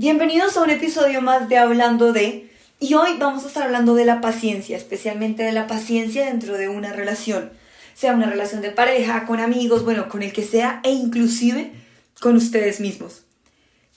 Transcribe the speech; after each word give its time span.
Bienvenidos 0.00 0.56
a 0.56 0.62
un 0.62 0.70
episodio 0.70 1.20
más 1.22 1.48
de 1.48 1.58
Hablando 1.58 2.12
de, 2.12 2.48
y 2.78 2.94
hoy 2.94 3.16
vamos 3.18 3.42
a 3.42 3.48
estar 3.48 3.64
hablando 3.64 3.96
de 3.96 4.04
la 4.04 4.20
paciencia, 4.20 4.76
especialmente 4.76 5.42
de 5.42 5.50
la 5.50 5.66
paciencia 5.66 6.26
dentro 6.26 6.56
de 6.56 6.68
una 6.68 6.92
relación, 6.92 7.50
sea 7.94 8.14
una 8.14 8.30
relación 8.30 8.62
de 8.62 8.70
pareja, 8.70 9.26
con 9.26 9.40
amigos, 9.40 9.82
bueno, 9.82 10.08
con 10.08 10.22
el 10.22 10.32
que 10.32 10.44
sea, 10.44 10.80
e 10.84 10.92
inclusive 10.92 11.72
con 12.20 12.36
ustedes 12.36 12.78
mismos. 12.78 13.24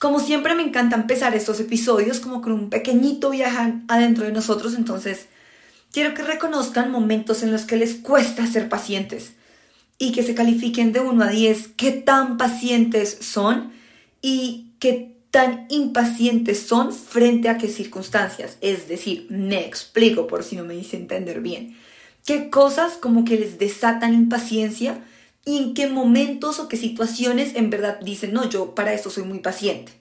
Como 0.00 0.18
siempre 0.18 0.56
me 0.56 0.64
encanta 0.64 0.96
empezar 0.96 1.36
estos 1.36 1.60
episodios 1.60 2.18
como 2.18 2.42
con 2.42 2.50
un 2.50 2.68
pequeñito 2.68 3.30
viaje 3.30 3.74
adentro 3.86 4.24
de 4.24 4.32
nosotros, 4.32 4.74
entonces 4.74 5.28
quiero 5.92 6.14
que 6.14 6.24
reconozcan 6.24 6.90
momentos 6.90 7.44
en 7.44 7.52
los 7.52 7.62
que 7.62 7.76
les 7.76 7.94
cuesta 7.94 8.44
ser 8.48 8.68
pacientes 8.68 9.34
y 9.98 10.10
que 10.10 10.24
se 10.24 10.34
califiquen 10.34 10.92
de 10.92 10.98
1 10.98 11.22
a 11.22 11.28
10 11.28 11.68
qué 11.76 11.92
tan 11.92 12.38
pacientes 12.38 13.18
son 13.20 13.70
y 14.20 14.72
qué 14.80 15.11
tan 15.32 15.64
impacientes 15.70 16.60
son 16.60 16.92
frente 16.92 17.48
a 17.48 17.56
qué 17.56 17.66
circunstancias. 17.66 18.58
Es 18.60 18.86
decir, 18.86 19.26
me 19.30 19.64
explico 19.66 20.26
por 20.26 20.44
si 20.44 20.56
no 20.56 20.64
me 20.64 20.76
hice 20.76 20.98
entender 20.98 21.40
bien. 21.40 21.74
¿Qué 22.26 22.50
cosas 22.50 22.92
como 22.92 23.24
que 23.24 23.38
les 23.38 23.58
desatan 23.58 24.12
impaciencia 24.12 25.02
y 25.46 25.56
en 25.56 25.74
qué 25.74 25.88
momentos 25.88 26.60
o 26.60 26.68
qué 26.68 26.76
situaciones 26.76 27.56
en 27.56 27.70
verdad 27.70 27.98
dicen, 28.00 28.34
no, 28.34 28.48
yo 28.48 28.74
para 28.74 28.92
esto 28.92 29.08
soy 29.08 29.24
muy 29.24 29.38
paciente? 29.38 29.92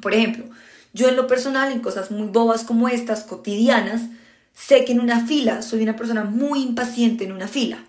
Por 0.00 0.14
ejemplo, 0.14 0.44
yo 0.92 1.08
en 1.08 1.16
lo 1.16 1.26
personal, 1.26 1.72
en 1.72 1.80
cosas 1.80 2.12
muy 2.12 2.28
bobas 2.28 2.62
como 2.62 2.88
estas, 2.88 3.24
cotidianas, 3.24 4.02
sé 4.54 4.84
que 4.84 4.92
en 4.92 5.00
una 5.00 5.26
fila 5.26 5.62
soy 5.62 5.82
una 5.82 5.96
persona 5.96 6.22
muy 6.22 6.62
impaciente 6.62 7.24
en 7.24 7.32
una 7.32 7.48
fila. 7.48 7.84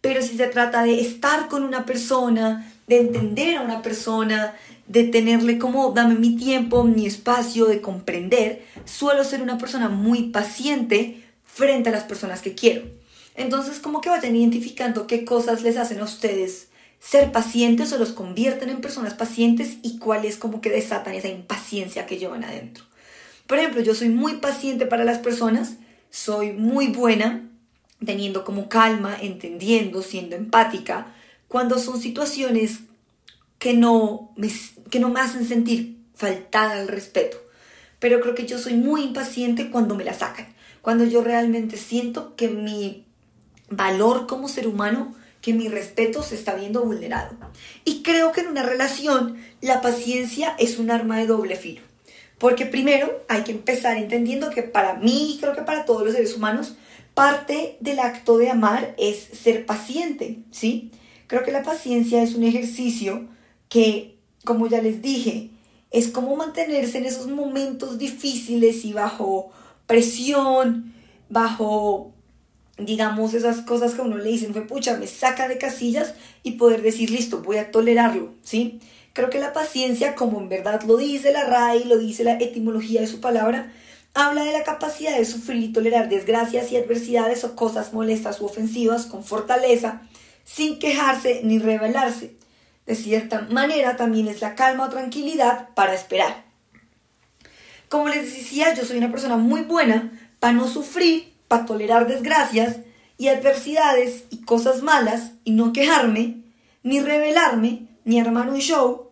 Pero 0.00 0.22
si 0.22 0.38
se 0.38 0.46
trata 0.46 0.84
de 0.84 1.02
estar 1.02 1.48
con 1.48 1.64
una 1.64 1.84
persona, 1.84 2.70
de 2.86 2.98
entender 2.98 3.56
a 3.56 3.62
una 3.62 3.82
persona, 3.82 4.54
de 4.86 5.04
tenerle 5.04 5.58
como 5.58 5.92
dame 5.92 6.14
mi 6.14 6.36
tiempo, 6.36 6.84
mi 6.84 7.06
espacio, 7.06 7.66
de 7.66 7.80
comprender, 7.80 8.64
suelo 8.84 9.24
ser 9.24 9.42
una 9.42 9.58
persona 9.58 9.88
muy 9.88 10.30
paciente 10.30 11.24
frente 11.44 11.88
a 11.88 11.92
las 11.92 12.04
personas 12.04 12.42
que 12.42 12.54
quiero. 12.54 12.82
Entonces, 13.34 13.80
como 13.80 14.00
que 14.00 14.10
vayan 14.10 14.36
identificando 14.36 15.06
qué 15.06 15.24
cosas 15.24 15.62
les 15.62 15.76
hacen 15.76 16.00
a 16.00 16.04
ustedes 16.04 16.68
ser 17.00 17.32
pacientes 17.32 17.92
o 17.92 17.98
los 17.98 18.12
convierten 18.12 18.70
en 18.70 18.80
personas 18.80 19.12
pacientes 19.12 19.76
y 19.82 19.98
cuáles 19.98 20.38
como 20.38 20.60
que 20.62 20.70
desatan 20.70 21.14
esa 21.14 21.28
impaciencia 21.28 22.06
que 22.06 22.16
llevan 22.16 22.44
adentro. 22.44 22.84
Por 23.46 23.58
ejemplo, 23.58 23.82
yo 23.82 23.94
soy 23.94 24.08
muy 24.08 24.38
paciente 24.38 24.86
para 24.86 25.04
las 25.04 25.18
personas, 25.18 25.74
soy 26.10 26.52
muy 26.52 26.88
buena 26.88 27.50
teniendo 28.04 28.44
como 28.44 28.68
calma, 28.68 29.16
entendiendo, 29.20 30.02
siendo 30.02 30.36
empática, 30.36 31.14
cuando 31.48 31.78
son 31.78 32.00
situaciones 32.00 32.80
que 33.58 33.74
no 33.74 34.32
me, 34.36 34.50
que 34.94 35.00
no 35.00 35.08
me 35.08 35.18
hacen 35.18 35.44
sentir 35.44 35.96
faltada 36.14 36.74
al 36.74 36.86
respeto. 36.86 37.36
Pero 37.98 38.20
creo 38.20 38.36
que 38.36 38.46
yo 38.46 38.60
soy 38.60 38.74
muy 38.74 39.02
impaciente 39.02 39.68
cuando 39.68 39.96
me 39.96 40.04
la 40.04 40.14
sacan, 40.14 40.54
cuando 40.82 41.04
yo 41.04 41.20
realmente 41.20 41.76
siento 41.76 42.36
que 42.36 42.46
mi 42.46 43.04
valor 43.68 44.28
como 44.28 44.46
ser 44.46 44.68
humano, 44.68 45.12
que 45.40 45.52
mi 45.52 45.66
respeto 45.66 46.22
se 46.22 46.36
está 46.36 46.54
viendo 46.54 46.84
vulnerado. 46.84 47.36
Y 47.84 48.04
creo 48.04 48.30
que 48.30 48.42
en 48.42 48.46
una 48.46 48.62
relación 48.62 49.36
la 49.60 49.80
paciencia 49.80 50.54
es 50.60 50.78
un 50.78 50.92
arma 50.92 51.18
de 51.18 51.26
doble 51.26 51.56
filo. 51.56 51.82
Porque 52.38 52.64
primero 52.64 53.24
hay 53.28 53.42
que 53.42 53.50
empezar 53.50 53.96
entendiendo 53.96 54.50
que 54.50 54.62
para 54.62 54.94
mí 54.94 55.38
creo 55.40 55.56
que 55.56 55.62
para 55.62 55.86
todos 55.86 56.04
los 56.04 56.14
seres 56.14 56.36
humanos, 56.36 56.76
parte 57.14 57.78
del 57.80 57.98
acto 57.98 58.38
de 58.38 58.48
amar 58.48 58.94
es 58.96 59.18
ser 59.18 59.66
paciente, 59.66 60.38
¿sí? 60.52 60.92
Creo 61.26 61.42
que 61.42 61.50
la 61.50 61.64
paciencia 61.64 62.22
es 62.22 62.36
un 62.36 62.44
ejercicio 62.44 63.26
que, 63.68 64.13
como 64.44 64.66
ya 64.66 64.80
les 64.80 65.02
dije, 65.02 65.50
es 65.90 66.08
como 66.08 66.36
mantenerse 66.36 66.98
en 66.98 67.06
esos 67.06 67.28
momentos 67.28 67.98
difíciles 67.98 68.84
y 68.84 68.92
bajo 68.92 69.50
presión, 69.86 70.92
bajo, 71.28 72.12
digamos, 72.78 73.32
esas 73.34 73.60
cosas 73.60 73.94
que 73.94 74.02
a 74.02 74.04
uno 74.04 74.18
le 74.18 74.30
dicen, 74.30 74.52
fue 74.52 74.66
pucha, 74.66 74.96
me 74.96 75.06
saca 75.06 75.48
de 75.48 75.58
casillas 75.58 76.14
y 76.42 76.52
poder 76.52 76.82
decir, 76.82 77.10
listo, 77.10 77.42
voy 77.42 77.58
a 77.58 77.70
tolerarlo, 77.70 78.34
¿sí? 78.42 78.80
Creo 79.12 79.30
que 79.30 79.38
la 79.38 79.52
paciencia, 79.52 80.16
como 80.16 80.40
en 80.40 80.48
verdad 80.48 80.82
lo 80.82 80.96
dice 80.96 81.32
la 81.32 81.44
RAI, 81.44 81.84
lo 81.84 81.98
dice 81.98 82.24
la 82.24 82.38
etimología 82.38 83.00
de 83.00 83.06
su 83.06 83.20
palabra, 83.20 83.72
habla 84.14 84.44
de 84.44 84.52
la 84.52 84.64
capacidad 84.64 85.16
de 85.16 85.24
sufrir 85.24 85.62
y 85.62 85.72
tolerar 85.72 86.08
desgracias 86.08 86.72
y 86.72 86.76
adversidades 86.76 87.44
o 87.44 87.54
cosas 87.54 87.92
molestas 87.92 88.40
u 88.40 88.46
ofensivas 88.46 89.06
con 89.06 89.22
fortaleza, 89.22 90.02
sin 90.42 90.78
quejarse 90.80 91.40
ni 91.44 91.58
rebelarse 91.58 92.34
de 92.86 92.94
cierta 92.94 93.42
manera 93.50 93.96
también 93.96 94.28
es 94.28 94.40
la 94.40 94.54
calma 94.54 94.86
o 94.86 94.90
tranquilidad 94.90 95.68
para 95.74 95.94
esperar. 95.94 96.44
Como 97.88 98.08
les 98.08 98.34
decía, 98.34 98.74
yo 98.74 98.84
soy 98.84 98.98
una 98.98 99.10
persona 99.10 99.36
muy 99.36 99.62
buena 99.62 100.12
para 100.40 100.52
no 100.52 100.68
sufrir, 100.68 101.32
para 101.48 101.64
tolerar 101.64 102.06
desgracias 102.06 102.78
y 103.16 103.28
adversidades 103.28 104.24
y 104.30 104.42
cosas 104.42 104.82
malas 104.82 105.32
y 105.44 105.52
no 105.52 105.72
quejarme, 105.72 106.42
ni 106.82 107.00
rebelarme, 107.00 107.86
ni 108.04 108.20
armar 108.20 108.48
un 108.48 108.58
show. 108.58 109.10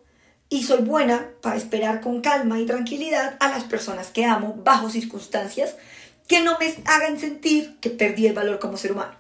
Y 0.49 0.65
soy 0.65 0.83
buena 0.83 1.31
para 1.41 1.57
esperar 1.57 2.01
con 2.01 2.21
calma 2.21 2.61
y 2.61 2.67
tranquilidad 2.67 3.37
a 3.41 3.49
las 3.49 3.65
personas 3.65 4.11
que 4.11 4.27
amo 4.27 4.61
bajo 4.63 4.91
circunstancias 4.91 5.77
que 6.29 6.43
no 6.43 6.59
me 6.59 6.75
hagan 6.85 7.19
sentir 7.19 7.79
que 7.81 7.91
perdí 7.91 8.27
el 8.27 8.35
valor 8.35 8.59
como 8.59 8.77
ser 8.77 8.93
humano. 8.93 9.15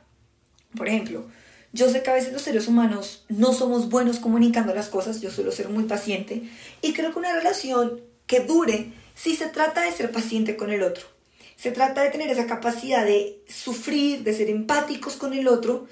Por 0.76 0.88
ejemplo, 0.88 1.24
yo 1.72 1.88
sé 1.88 2.02
que 2.02 2.10
a 2.10 2.14
veces 2.14 2.32
los 2.32 2.42
seres 2.42 2.68
humanos 2.68 3.24
no 3.28 3.52
somos 3.52 3.88
buenos 3.88 4.18
comunicando 4.18 4.74
las 4.74 4.88
cosas, 4.88 5.20
yo 5.20 5.30
suelo 5.30 5.52
ser 5.52 5.70
muy 5.70 5.84
paciente 5.84 6.42
y 6.82 6.92
creo 6.92 7.12
que 7.12 7.18
una 7.18 7.32
relación 7.32 8.00
que 8.26 8.40
dure 8.40 8.92
si 9.14 9.36
se 9.36 9.46
trata 9.46 9.82
de 9.82 9.92
ser 9.92 10.10
paciente 10.10 10.56
con 10.56 10.70
el 10.70 10.82
otro. 10.82 11.04
Se 11.56 11.70
trata 11.70 12.02
de 12.02 12.10
tener 12.10 12.28
esa 12.28 12.46
capacidad 12.46 13.04
de 13.04 13.42
sufrir, 13.48 14.22
de 14.22 14.34
ser 14.34 14.50
empáticos 14.50 15.16
con 15.16 15.32
el 15.32 15.48
otro, 15.48 15.86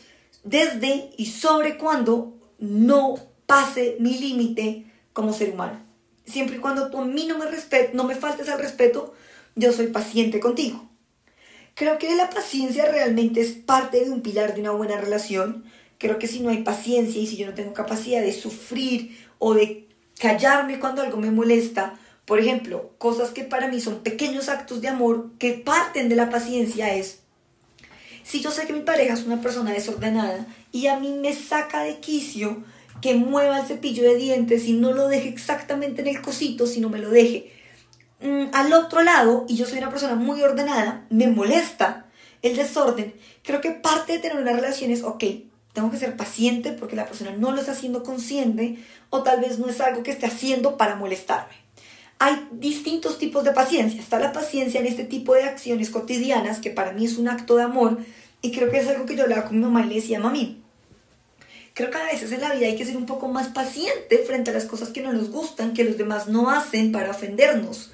desde 0.44 1.10
y 1.16 1.26
sobre 1.26 1.78
cuando 1.78 2.36
no 2.58 3.14
pase 3.46 3.96
mi 4.00 4.18
límite 4.18 4.86
como 5.12 5.32
ser 5.32 5.50
humano. 5.50 5.80
Siempre 6.24 6.56
y 6.56 6.60
cuando 6.60 6.90
tú 6.90 6.98
a 6.98 7.04
mí 7.04 7.26
no 7.26 7.38
me, 7.38 7.46
no 7.94 8.04
me 8.04 8.14
faltes 8.14 8.48
al 8.48 8.58
respeto, 8.58 9.14
yo 9.54 9.72
soy 9.72 9.88
paciente 9.88 10.40
contigo. 10.40 10.89
Creo 11.80 11.96
que 11.96 12.14
la 12.14 12.28
paciencia 12.28 12.84
realmente 12.92 13.40
es 13.40 13.52
parte 13.52 14.04
de 14.04 14.10
un 14.10 14.20
pilar 14.20 14.54
de 14.54 14.60
una 14.60 14.72
buena 14.72 15.00
relación. 15.00 15.64
Creo 15.96 16.18
que 16.18 16.26
si 16.26 16.40
no 16.40 16.50
hay 16.50 16.62
paciencia 16.62 17.22
y 17.22 17.26
si 17.26 17.38
yo 17.38 17.46
no 17.46 17.54
tengo 17.54 17.72
capacidad 17.72 18.20
de 18.20 18.34
sufrir 18.34 19.16
o 19.38 19.54
de 19.54 19.88
callarme 20.18 20.78
cuando 20.78 21.00
algo 21.00 21.16
me 21.16 21.30
molesta, 21.30 21.98
por 22.26 22.38
ejemplo, 22.38 22.90
cosas 22.98 23.30
que 23.30 23.44
para 23.44 23.68
mí 23.68 23.80
son 23.80 24.00
pequeños 24.00 24.50
actos 24.50 24.82
de 24.82 24.88
amor 24.88 25.30
que 25.38 25.54
parten 25.54 26.10
de 26.10 26.16
la 26.16 26.28
paciencia 26.28 26.94
es, 26.94 27.20
si 28.24 28.42
yo 28.42 28.50
sé 28.50 28.66
que 28.66 28.74
mi 28.74 28.82
pareja 28.82 29.14
es 29.14 29.24
una 29.24 29.40
persona 29.40 29.72
desordenada 29.72 30.46
y 30.72 30.88
a 30.88 31.00
mí 31.00 31.16
me 31.18 31.32
saca 31.32 31.82
de 31.82 31.98
quicio 31.98 32.62
que 33.00 33.14
mueva 33.14 33.58
el 33.58 33.66
cepillo 33.66 34.02
de 34.02 34.16
dientes 34.16 34.66
y 34.66 34.74
no 34.74 34.92
lo 34.92 35.08
deje 35.08 35.30
exactamente 35.30 36.02
en 36.02 36.08
el 36.08 36.20
cosito, 36.20 36.66
sino 36.66 36.90
me 36.90 36.98
lo 36.98 37.08
deje 37.08 37.58
Mm, 38.20 38.48
al 38.52 38.72
otro 38.72 39.02
lado, 39.02 39.46
y 39.48 39.56
yo 39.56 39.66
soy 39.66 39.78
una 39.78 39.90
persona 39.90 40.14
muy 40.14 40.42
ordenada, 40.42 41.06
me 41.08 41.28
molesta 41.28 42.06
el 42.42 42.56
desorden, 42.56 43.14
creo 43.42 43.60
que 43.60 43.70
parte 43.70 44.12
de 44.12 44.18
tener 44.18 44.36
una 44.36 44.52
relación 44.52 44.90
es, 44.90 45.02
ok, 45.02 45.24
tengo 45.72 45.90
que 45.90 45.96
ser 45.96 46.16
paciente 46.16 46.72
porque 46.72 46.96
la 46.96 47.06
persona 47.06 47.32
no 47.32 47.52
lo 47.52 47.60
está 47.60 47.72
haciendo 47.72 48.02
consciente 48.02 48.78
o 49.08 49.22
tal 49.22 49.40
vez 49.40 49.58
no 49.58 49.68
es 49.68 49.80
algo 49.80 50.02
que 50.02 50.10
esté 50.10 50.26
haciendo 50.26 50.76
para 50.76 50.96
molestarme. 50.96 51.54
Hay 52.18 52.48
distintos 52.52 53.18
tipos 53.18 53.44
de 53.44 53.52
paciencia. 53.52 54.00
Está 54.00 54.18
la 54.18 54.32
paciencia 54.32 54.80
en 54.80 54.86
este 54.86 55.04
tipo 55.04 55.32
de 55.34 55.44
acciones 55.44 55.88
cotidianas 55.88 56.58
que 56.58 56.70
para 56.70 56.92
mí 56.92 57.06
es 57.06 57.16
un 57.16 57.28
acto 57.28 57.56
de 57.56 57.62
amor 57.62 57.98
y 58.42 58.52
creo 58.52 58.70
que 58.70 58.78
es 58.78 58.88
algo 58.88 59.06
que 59.06 59.16
yo 59.16 59.22
hablaba 59.22 59.44
con 59.44 59.56
mi 59.56 59.64
mamá 59.64 59.82
y 59.86 59.88
le 59.88 59.94
decía, 59.94 60.18
mami, 60.18 60.62
creo 61.72 61.90
que 61.90 61.96
a 61.96 62.04
veces 62.04 62.32
en 62.32 62.40
la 62.42 62.52
vida 62.52 62.66
hay 62.66 62.76
que 62.76 62.84
ser 62.84 62.96
un 62.96 63.06
poco 63.06 63.28
más 63.28 63.48
paciente 63.48 64.18
frente 64.26 64.50
a 64.50 64.54
las 64.54 64.64
cosas 64.64 64.90
que 64.90 65.02
no 65.02 65.12
nos 65.12 65.30
gustan, 65.30 65.72
que 65.72 65.84
los 65.84 65.96
demás 65.96 66.26
no 66.26 66.50
hacen 66.50 66.92
para 66.92 67.10
ofendernos 67.10 67.90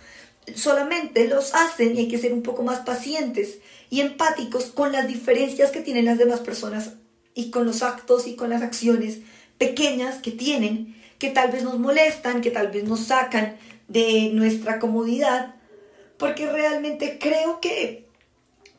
solamente 0.55 1.27
los 1.27 1.55
hacen 1.55 1.97
y 1.97 2.01
hay 2.01 2.09
que 2.09 2.19
ser 2.19 2.33
un 2.33 2.43
poco 2.43 2.63
más 2.63 2.81
pacientes 2.81 3.59
y 3.91 4.01
empáticos 4.01 4.67
con 4.67 4.93
las 4.93 5.09
diferencias 5.09 5.71
que 5.71 5.81
tienen 5.81 6.05
las 6.05 6.19
demás 6.19 6.41
personas 6.41 6.95
y 7.35 7.51
con 7.51 7.67
los 7.67 7.83
actos 7.83 8.27
y 8.27 8.37
con 8.37 8.51
las 8.51 8.63
acciones 8.63 9.19
pequeñas 9.59 10.17
que 10.17 10.31
tienen, 10.31 10.97
que 11.19 11.31
tal 11.31 11.51
vez 11.51 11.63
nos 11.63 11.79
molestan, 11.79 12.41
que 12.41 12.51
tal 12.51 12.69
vez 12.69 12.85
nos 12.85 13.07
sacan 13.07 13.57
de 13.89 14.31
nuestra 14.33 14.79
comodidad, 14.79 15.55
porque 16.17 16.51
realmente 16.51 17.19
creo 17.21 17.61
que 17.61 18.07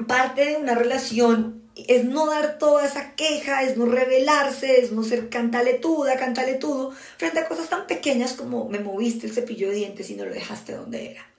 parte 0.08 0.46
de 0.46 0.58
una 0.58 0.75
relación 0.75 1.64
es 1.88 2.06
no 2.06 2.25
dar 2.25 2.58
toda 2.58 2.86
esa 2.86 3.14
queja, 3.16 3.64
es 3.64 3.78
no 3.78 3.86
rebelarse, 3.86 4.81
es 4.81 4.92
no 4.92 5.04
ser 5.04 5.30
cantaletuda, 5.30 6.18
cantaletudo, 6.18 6.92
frente 7.18 7.40
a 7.40 7.48
cosas 7.48 7.69
tan 7.69 7.86
pequeñas 7.86 8.34
como 8.34 8.68
me 8.68 8.80
moviste 8.80 9.28
el 9.28 9.34
cepillo 9.34 9.69
de 9.69 9.75
dientes 9.75 10.10
y 10.10 10.16
no 10.16 10.25
lo 10.25 10.34
dejaste 10.34 10.74
donde 10.74 11.12
era. 11.12 11.37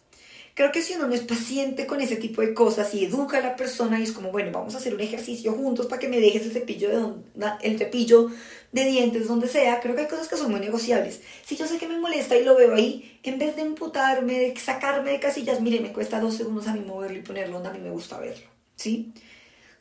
Creo 0.58 0.72
que 0.72 0.82
si 0.82 0.94
uno 0.94 1.06
no 1.06 1.14
es 1.14 1.20
paciente 1.20 1.86
con 1.86 2.00
ese 2.00 2.16
tipo 2.16 2.40
de 2.40 2.52
cosas 2.52 2.92
y 2.92 3.04
educa 3.04 3.38
a 3.38 3.40
la 3.40 3.54
persona 3.54 4.00
y 4.00 4.02
es 4.02 4.10
como, 4.10 4.32
bueno, 4.32 4.50
vamos 4.50 4.74
a 4.74 4.78
hacer 4.78 4.92
un 4.92 5.00
ejercicio 5.00 5.52
juntos 5.52 5.86
para 5.86 6.00
que 6.00 6.08
me 6.08 6.18
dejes 6.18 6.42
el 6.42 6.50
cepillo, 6.50 6.88
de 6.88 7.46
el 7.62 7.78
cepillo 7.78 8.32
de 8.72 8.84
dientes, 8.84 9.28
donde 9.28 9.46
sea, 9.46 9.78
creo 9.78 9.94
que 9.94 10.00
hay 10.00 10.08
cosas 10.08 10.26
que 10.26 10.36
son 10.36 10.50
muy 10.50 10.58
negociables. 10.58 11.20
Si 11.46 11.56
yo 11.56 11.68
sé 11.68 11.78
que 11.78 11.86
me 11.86 11.96
molesta 12.00 12.36
y 12.36 12.42
lo 12.42 12.56
veo 12.56 12.74
ahí, 12.74 13.20
en 13.22 13.38
vez 13.38 13.54
de 13.54 13.62
imputarme, 13.62 14.36
de 14.36 14.56
sacarme 14.56 15.12
de 15.12 15.20
casillas, 15.20 15.60
mire, 15.60 15.78
me 15.78 15.92
cuesta 15.92 16.18
dos 16.18 16.34
segundos 16.34 16.66
a 16.66 16.72
mí 16.72 16.80
moverlo 16.80 17.18
y 17.18 17.22
ponerlo 17.22 17.60
donde 17.60 17.68
a 17.68 17.72
mí 17.72 17.78
me 17.78 17.90
gusta 17.90 18.18
verlo, 18.18 18.48
¿sí? 18.74 19.12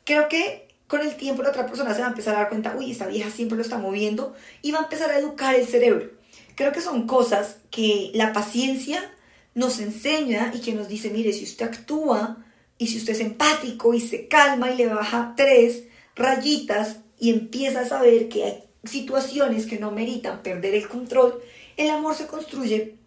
Creo 0.04 0.28
que 0.28 0.68
con 0.86 1.00
el 1.00 1.16
tiempo 1.16 1.42
la 1.42 1.48
otra 1.48 1.66
persona 1.66 1.92
se 1.92 2.02
va 2.02 2.06
a 2.06 2.10
empezar 2.10 2.36
a 2.36 2.38
dar 2.38 2.50
cuenta, 2.50 2.76
uy, 2.78 2.92
esta 2.92 3.08
vieja 3.08 3.30
siempre 3.30 3.56
lo 3.56 3.62
está 3.62 3.78
moviendo 3.78 4.36
y 4.62 4.70
va 4.70 4.78
a 4.78 4.82
empezar 4.84 5.10
a 5.10 5.18
educar 5.18 5.56
el 5.56 5.66
cerebro. 5.66 6.08
Creo 6.54 6.70
que 6.70 6.80
son 6.80 7.08
cosas 7.08 7.56
que 7.72 8.12
la 8.14 8.32
paciencia 8.32 9.12
nos 9.58 9.80
enseña 9.80 10.52
y 10.54 10.60
que 10.60 10.72
nos 10.72 10.86
dice, 10.86 11.10
mire, 11.10 11.32
si 11.32 11.42
usted 11.42 11.66
actúa 11.66 12.36
y 12.78 12.86
si 12.86 12.98
usted 12.98 13.14
es 13.14 13.20
empático 13.20 13.92
y 13.92 14.00
se 14.00 14.28
calma 14.28 14.70
y 14.70 14.76
le 14.76 14.86
baja 14.86 15.34
tres 15.36 15.82
rayitas 16.14 16.98
y 17.18 17.30
empieza 17.30 17.80
a 17.80 17.88
saber 17.88 18.28
que 18.28 18.44
hay 18.44 18.64
situaciones 18.84 19.66
que 19.66 19.80
no 19.80 19.90
meritan 19.90 20.44
perder 20.44 20.76
el 20.76 20.86
control, 20.86 21.42
el 21.76 21.90
amor 21.90 22.14
se 22.14 22.28
construye 22.28 22.98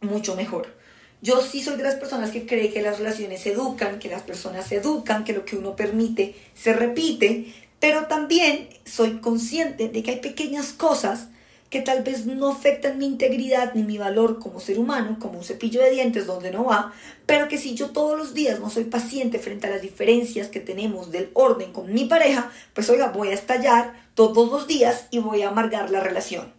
mucho 0.00 0.34
mejor. 0.34 0.74
Yo 1.22 1.42
sí 1.42 1.62
soy 1.62 1.76
de 1.76 1.84
las 1.84 1.94
personas 1.94 2.32
que 2.32 2.44
cree 2.44 2.72
que 2.72 2.82
las 2.82 2.98
relaciones 2.98 3.42
se 3.42 3.52
educan, 3.52 4.00
que 4.00 4.08
las 4.08 4.22
personas 4.22 4.66
se 4.66 4.78
educan, 4.78 5.22
que 5.22 5.32
lo 5.32 5.44
que 5.44 5.54
uno 5.54 5.76
permite 5.76 6.34
se 6.54 6.72
repite, 6.72 7.54
pero 7.78 8.06
también 8.06 8.68
soy 8.84 9.20
consciente 9.20 9.88
de 9.88 10.02
que 10.02 10.10
hay 10.10 10.20
pequeñas 10.20 10.72
cosas 10.72 11.28
que 11.70 11.80
tal 11.80 12.02
vez 12.02 12.26
no 12.26 12.48
afectan 12.48 12.98
mi 12.98 13.06
integridad 13.06 13.74
ni 13.74 13.84
mi 13.84 13.96
valor 13.96 14.40
como 14.40 14.58
ser 14.58 14.78
humano, 14.78 15.16
como 15.20 15.38
un 15.38 15.44
cepillo 15.44 15.80
de 15.80 15.90
dientes 15.90 16.26
donde 16.26 16.50
no 16.50 16.64
va, 16.64 16.92
pero 17.26 17.46
que 17.46 17.58
si 17.58 17.76
yo 17.76 17.90
todos 17.90 18.18
los 18.18 18.34
días 18.34 18.58
no 18.58 18.70
soy 18.70 18.84
paciente 18.84 19.38
frente 19.38 19.68
a 19.68 19.70
las 19.70 19.80
diferencias 19.80 20.48
que 20.48 20.58
tenemos 20.58 21.12
del 21.12 21.30
orden 21.32 21.72
con 21.72 21.94
mi 21.94 22.06
pareja, 22.06 22.50
pues 22.74 22.90
oiga, 22.90 23.10
voy 23.10 23.28
a 23.28 23.34
estallar 23.34 23.94
todos 24.14 24.50
los 24.50 24.66
días 24.66 25.06
y 25.12 25.20
voy 25.20 25.42
a 25.42 25.48
amargar 25.50 25.90
la 25.90 26.00
relación. 26.00 26.52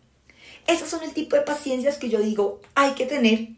Esos 0.66 0.90
son 0.90 1.04
el 1.04 1.14
tipo 1.14 1.36
de 1.36 1.42
paciencias 1.42 1.98
que 1.98 2.10
yo 2.10 2.20
digo 2.20 2.62
hay 2.74 2.92
que 2.92 3.06
tener. 3.06 3.50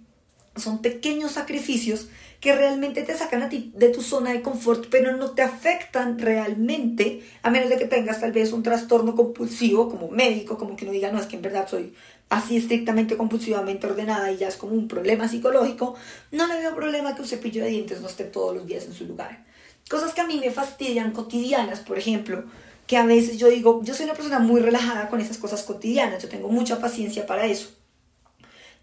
Son 0.55 0.81
pequeños 0.81 1.33
sacrificios 1.33 2.07
que 2.43 2.53
realmente 2.53 3.03
te 3.03 3.17
sacan 3.17 3.41
a 3.41 3.47
ti 3.47 3.71
de 3.73 3.87
tu 3.87 4.01
zona 4.01 4.33
de 4.33 4.41
confort, 4.41 4.87
pero 4.91 5.15
no 5.15 5.31
te 5.31 5.41
afectan 5.41 6.19
realmente, 6.19 7.23
a 7.41 7.49
menos 7.49 7.69
de 7.69 7.77
que 7.77 7.85
tengas 7.85 8.19
tal 8.19 8.33
vez 8.33 8.51
un 8.51 8.63
trastorno 8.63 9.15
compulsivo 9.15 9.89
como 9.89 10.09
médico, 10.09 10.57
como 10.57 10.75
que 10.75 10.85
no 10.85 10.91
diga, 10.91 11.09
no, 11.09 11.21
es 11.21 11.25
que 11.27 11.37
en 11.37 11.41
verdad 11.41 11.69
soy 11.69 11.93
así 12.27 12.57
estrictamente 12.57 13.15
compulsivamente 13.15 13.87
ordenada 13.87 14.29
y 14.29 14.35
ya 14.35 14.49
es 14.49 14.57
como 14.57 14.73
un 14.73 14.89
problema 14.89 15.29
psicológico, 15.29 15.95
no 16.31 16.45
le 16.47 16.57
veo 16.57 16.75
problema 16.75 17.15
que 17.15 17.21
un 17.21 17.29
cepillo 17.29 17.63
de 17.63 17.69
dientes 17.69 18.01
no 18.01 18.09
esté 18.09 18.25
todos 18.25 18.53
los 18.53 18.65
días 18.65 18.83
en 18.87 18.93
su 18.93 19.05
lugar. 19.05 19.45
Cosas 19.89 20.13
que 20.13 20.19
a 20.19 20.27
mí 20.27 20.37
me 20.37 20.51
fastidian 20.51 21.13
cotidianas, 21.13 21.79
por 21.79 21.97
ejemplo, 21.97 22.43
que 22.87 22.97
a 22.97 23.05
veces 23.05 23.37
yo 23.37 23.47
digo, 23.47 23.79
yo 23.85 23.93
soy 23.93 24.03
una 24.03 24.15
persona 24.15 24.39
muy 24.39 24.59
relajada 24.59 25.07
con 25.07 25.21
esas 25.21 25.37
cosas 25.37 25.63
cotidianas, 25.63 26.21
yo 26.21 26.27
tengo 26.27 26.49
mucha 26.49 26.81
paciencia 26.81 27.25
para 27.25 27.45
eso. 27.45 27.69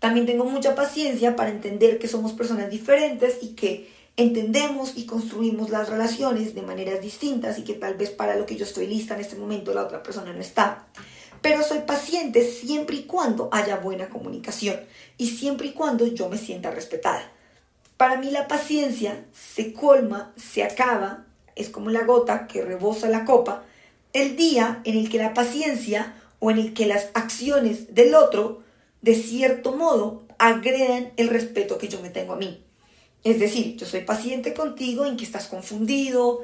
También 0.00 0.26
tengo 0.26 0.46
mucha 0.46 0.74
paciencia 0.74 1.36
para 1.36 1.50
entender 1.50 1.98
que 1.98 2.08
somos 2.08 2.32
personas 2.32 2.70
diferentes 2.70 3.38
y 3.42 3.50
que 3.54 3.88
entendemos 4.16 4.94
y 4.96 5.04
construimos 5.06 5.70
las 5.70 5.88
relaciones 5.88 6.54
de 6.54 6.62
maneras 6.62 7.02
distintas 7.02 7.58
y 7.58 7.64
que 7.64 7.74
tal 7.74 7.94
vez 7.94 8.10
para 8.10 8.34
lo 8.36 8.46
que 8.46 8.56
yo 8.56 8.64
estoy 8.64 8.86
lista 8.86 9.14
en 9.14 9.20
este 9.20 9.36
momento 9.36 9.72
la 9.74 9.82
otra 9.82 10.02
persona 10.02 10.32
no 10.32 10.40
está. 10.40 10.86
Pero 11.42 11.62
soy 11.62 11.80
paciente 11.80 12.42
siempre 12.42 12.96
y 12.96 13.02
cuando 13.04 13.50
haya 13.52 13.76
buena 13.76 14.08
comunicación 14.08 14.80
y 15.18 15.28
siempre 15.28 15.68
y 15.68 15.72
cuando 15.72 16.06
yo 16.06 16.28
me 16.28 16.38
sienta 16.38 16.70
respetada. 16.70 17.30
Para 17.98 18.16
mí 18.16 18.30
la 18.30 18.48
paciencia 18.48 19.26
se 19.32 19.74
colma, 19.74 20.32
se 20.36 20.62
acaba, 20.62 21.26
es 21.56 21.68
como 21.68 21.90
la 21.90 22.04
gota 22.04 22.46
que 22.46 22.62
rebosa 22.62 23.10
la 23.10 23.26
copa, 23.26 23.64
el 24.14 24.36
día 24.36 24.80
en 24.84 24.96
el 24.96 25.10
que 25.10 25.18
la 25.18 25.34
paciencia 25.34 26.14
o 26.38 26.50
en 26.50 26.58
el 26.58 26.72
que 26.72 26.86
las 26.86 27.08
acciones 27.12 27.94
del 27.94 28.14
otro 28.14 28.62
de 29.02 29.14
cierto 29.14 29.72
modo, 29.72 30.22
agredan 30.38 31.12
el 31.16 31.28
respeto 31.28 31.78
que 31.78 31.88
yo 31.88 32.00
me 32.00 32.10
tengo 32.10 32.34
a 32.34 32.36
mí. 32.36 32.62
Es 33.24 33.38
decir, 33.38 33.76
yo 33.76 33.86
soy 33.86 34.00
paciente 34.00 34.54
contigo 34.54 35.04
en 35.04 35.16
que 35.16 35.24
estás 35.24 35.46
confundido, 35.46 36.40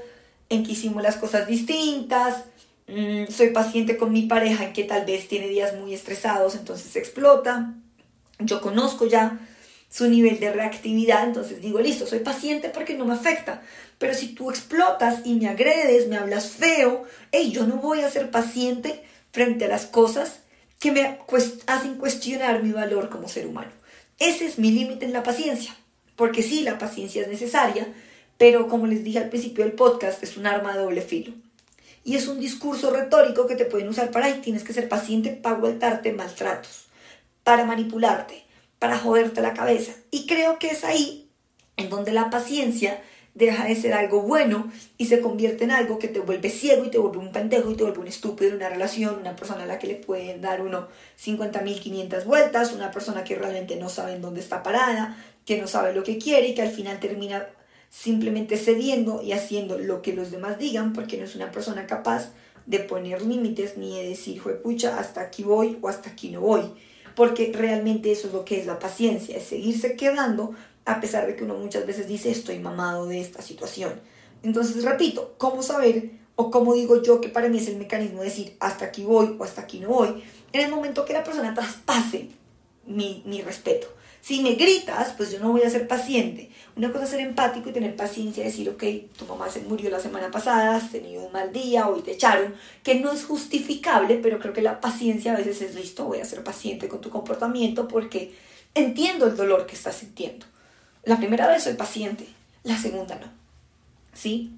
en 0.49 0.65
que 0.65 0.73
hicimos 0.73 1.03
las 1.03 1.17
cosas 1.17 1.47
distintas, 1.47 2.45
mm, 2.87 3.27
soy 3.31 3.51
paciente 3.51 3.97
con 3.97 4.13
mi 4.13 4.23
pareja 4.23 4.65
en 4.65 4.73
que 4.73 4.85
tal 4.85 5.05
vez 5.07 5.29
tiene 5.29 5.49
días 5.49 5.75
muy 5.79 5.95
estresados, 5.95 6.55
entonces 6.55 6.95
explota. 6.97 7.75
Yo 8.39 8.61
conozco 8.61 9.07
ya 9.07 9.41
su 9.89 10.09
nivel 10.09 10.41
de 10.41 10.53
reactividad, 10.53 11.25
entonces 11.25 11.63
digo, 11.63 11.81
listo, 11.81 12.07
soy 12.07 12.19
paciente 12.21 12.69
porque 12.69 12.95
no 12.95 13.07
me 13.07 13.15
afecta. 13.15 13.63
Pero 13.99 14.13
si 14.13 14.35
tú 14.35 14.51
explotas 14.51 15.21
y 15.25 15.35
me 15.35 15.49
agredes, 15.49 16.09
me 16.09 16.17
hablas 16.17 16.51
feo, 16.51 17.05
hey, 17.33 17.51
yo 17.51 17.67
no 17.67 17.77
voy 17.77 18.03
a 18.03 18.11
ser 18.11 18.31
paciente 18.31 19.03
frente 19.31 19.65
a 19.65 19.69
las 19.69 19.87
cosas 19.87 20.41
que 20.79 20.93
me 20.93 21.19
hacen 21.67 21.95
cuestionar 21.97 22.63
mi 22.63 22.73
valor 22.73 23.09
como 23.09 23.29
ser 23.29 23.47
humano. 23.47 23.71
Ese 24.19 24.47
es 24.47 24.59
mi 24.59 24.71
límite 24.71 25.05
en 25.05 25.13
la 25.13 25.23
paciencia, 25.23 25.75
porque 26.17 26.43
sí, 26.43 26.63
la 26.63 26.79
paciencia 26.79 27.23
es 27.23 27.29
necesaria, 27.29 27.87
pero 28.39 28.69
como 28.69 28.87
les 28.87 29.05
dije 29.05 29.19
al 29.19 29.29
principio 29.29 29.65
del 29.65 29.75
podcast, 29.75 30.23
es 30.23 30.37
un 30.37 30.47
arma 30.47 30.75
de 30.75 30.83
doble 30.83 31.03
filo. 31.03 31.33
Y 32.05 32.17
es 32.17 32.29
un 32.29 32.39
discurso 32.39 32.91
retórico 32.91 33.47
que 33.47 33.57
te 33.57 33.65
pueden 33.65 33.89
usar 33.89 34.11
para 34.11 34.27
ahí, 34.27 34.41
tienes 34.43 34.63
que 34.63 34.73
ser 34.73 34.89
paciente 34.89 35.31
para 35.31 35.57
aguantarte 35.57 36.13
maltratos, 36.13 36.87
para 37.43 37.65
manipularte, 37.65 38.45
para 38.79 38.99
joderte 38.99 39.41
la 39.41 39.55
cabeza. 39.55 39.93
Y 40.11 40.27
creo 40.27 40.59
que 40.59 40.69
es 40.69 40.85
ahí 40.85 41.29
en 41.77 41.91
donde 41.91 42.13
la 42.13 42.31
paciencia 42.31 43.03
deja 43.37 43.67
de 43.67 43.77
ser 43.77 43.93
algo 43.93 44.23
bueno 44.23 44.73
y 44.97 45.07
se 45.07 45.21
convierte 45.21 45.65
en 45.65 45.71
algo 45.71 45.99
que 45.99 46.09
te 46.09 46.21
vuelve 46.21 46.49
ciego 46.49 46.87
y 46.87 46.91
te 46.91 46.99
vuelve 46.99 47.19
un 47.19 47.33
pendejo 47.33 47.71
y 47.71 47.75
te 47.75 47.85
vuelve 47.85 48.01
un 48.01 48.09
estúpido 48.09 48.51
en 48.51 48.57
una 48.57 48.71
relación, 48.71 49.19
una 49.21 49.37
persona 49.37 49.65
a 49.65 49.67
la 49.67 49.79
que 49.79 49.87
le 49.87 49.95
pueden 49.95 50.41
dar 50.41 50.63
uno 50.63 50.89
50.500 51.23 52.25
vueltas, 52.25 52.73
una 52.73 52.91
persona 52.91 53.25
que 53.25 53.35
realmente 53.35 53.77
no 53.77 53.91
sabe 53.91 54.15
en 54.15 54.23
dónde 54.23 54.41
está 54.41 54.63
parada, 54.63 55.23
que 55.45 55.61
no 55.61 55.67
sabe 55.67 55.93
lo 55.93 56.03
que 56.03 56.17
quiere 56.17 56.49
y 56.49 56.55
que 56.55 56.63
al 56.63 56.71
final 56.71 56.99
termina 56.99 57.47
simplemente 57.91 58.57
cediendo 58.57 59.23
y 59.23 59.33
haciendo 59.33 59.79
lo 59.79 60.01
que 60.01 60.15
los 60.15 60.31
demás 60.31 60.59
digan 60.59 60.95
porque 60.95 61.19
no 61.19 61.25
es 61.25 61.37
una 61.37 61.53
persona 61.53 61.87
capaz 61.87 62.33
de 62.65 62.81
poner 62.81 63.21
límites 63.21 63.77
ni 63.77 63.99
de 63.99 64.09
decir, 64.09 64.43
pucha, 64.63 64.99
hasta 64.99 65.21
aquí 65.21 65.43
voy 65.43 65.79
o 65.83 65.89
hasta 65.89 66.09
aquí 66.09 66.31
no 66.31 66.41
voy. 66.41 66.63
Porque 67.17 67.53
realmente 67.53 68.13
eso 68.13 68.29
es 68.29 68.33
lo 68.33 68.45
que 68.45 68.61
es 68.61 68.67
la 68.67 68.79
paciencia, 68.79 69.37
es 69.37 69.45
seguirse 69.45 69.97
quedando 69.97 70.55
a 70.85 71.01
pesar 71.01 71.27
de 71.27 71.35
que 71.35 71.43
uno 71.43 71.55
muchas 71.55 71.85
veces 71.85 72.07
dice 72.07 72.31
estoy 72.31 72.61
mamado 72.61 73.07
de 73.07 73.21
esta 73.21 73.43
situación. 73.43 74.01
Entonces, 74.43 74.85
repito, 74.85 75.35
¿cómo 75.39 75.63
saber 75.63 76.11
o 76.37 76.51
cómo 76.51 76.75
digo 76.75 77.03
yo 77.03 77.21
que 77.21 77.29
para 77.29 77.49
mí 77.49 77.59
es 77.59 77.67
el 77.67 77.77
mecanismo 77.77 78.21
de 78.21 78.27
decir 78.27 78.57
hasta 78.61 78.85
aquí 78.85 79.05
voy 79.05 79.37
o 79.39 79.43
hasta 79.43 79.63
aquí 79.63 79.81
no 79.81 79.89
voy? 79.89 80.23
En 80.53 80.61
el 80.61 80.71
momento 80.71 81.05
que 81.05 81.13
la 81.13 81.25
persona 81.25 81.53
traspase 81.55 82.29
mi, 82.87 83.25
mi 83.27 83.43
respeto. 83.43 83.89
Si 84.27 84.43
me 84.43 84.57
gritas, 84.57 85.13
pues 85.17 85.31
yo 85.31 85.39
no 85.39 85.53
voy 85.53 85.63
a 85.63 85.71
ser 85.71 85.87
paciente. 85.87 86.51
Una 86.75 86.91
cosa 86.91 87.05
es 87.05 87.11
ser 87.11 87.21
empático 87.21 87.69
y 87.71 87.73
tener 87.73 87.95
paciencia 87.95 88.43
y 88.43 88.49
decir, 88.49 88.69
ok, 88.69 88.83
tu 89.17 89.25
mamá 89.25 89.49
se 89.49 89.61
murió 89.61 89.89
la 89.89 90.01
semana 90.01 90.33
pasada, 90.33 90.75
has 90.75 90.91
tenido 90.91 91.23
un 91.23 91.31
mal 91.31 91.53
día, 91.53 91.87
hoy 91.87 92.03
te 92.03 92.11
echaron, 92.11 92.57
que 92.83 92.97
no 92.97 93.13
es 93.13 93.25
justificable, 93.25 94.19
pero 94.21 94.41
creo 94.41 94.53
que 94.53 94.63
la 94.63 94.81
paciencia 94.81 95.33
a 95.33 95.37
veces 95.37 95.63
es 95.63 95.77
listo, 95.77 96.07
voy 96.07 96.19
a 96.19 96.25
ser 96.25 96.43
paciente 96.43 96.89
con 96.89 97.01
tu 97.01 97.09
comportamiento 97.09 97.87
porque 97.87 98.35
entiendo 98.75 99.29
el 99.29 99.37
dolor 99.37 99.65
que 99.65 99.77
estás 99.77 99.99
sintiendo. 99.99 100.45
La 101.05 101.19
primera 101.19 101.47
vez 101.47 101.63
soy 101.63 101.75
paciente, 101.75 102.27
la 102.65 102.77
segunda 102.77 103.15
no. 103.15 103.29
¿Sí? 104.13 104.51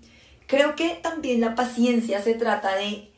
Creo 0.47 0.76
que 0.76 0.99
también 1.02 1.43
la 1.43 1.54
paciencia 1.54 2.23
se 2.23 2.33
trata 2.33 2.75
de, 2.75 3.11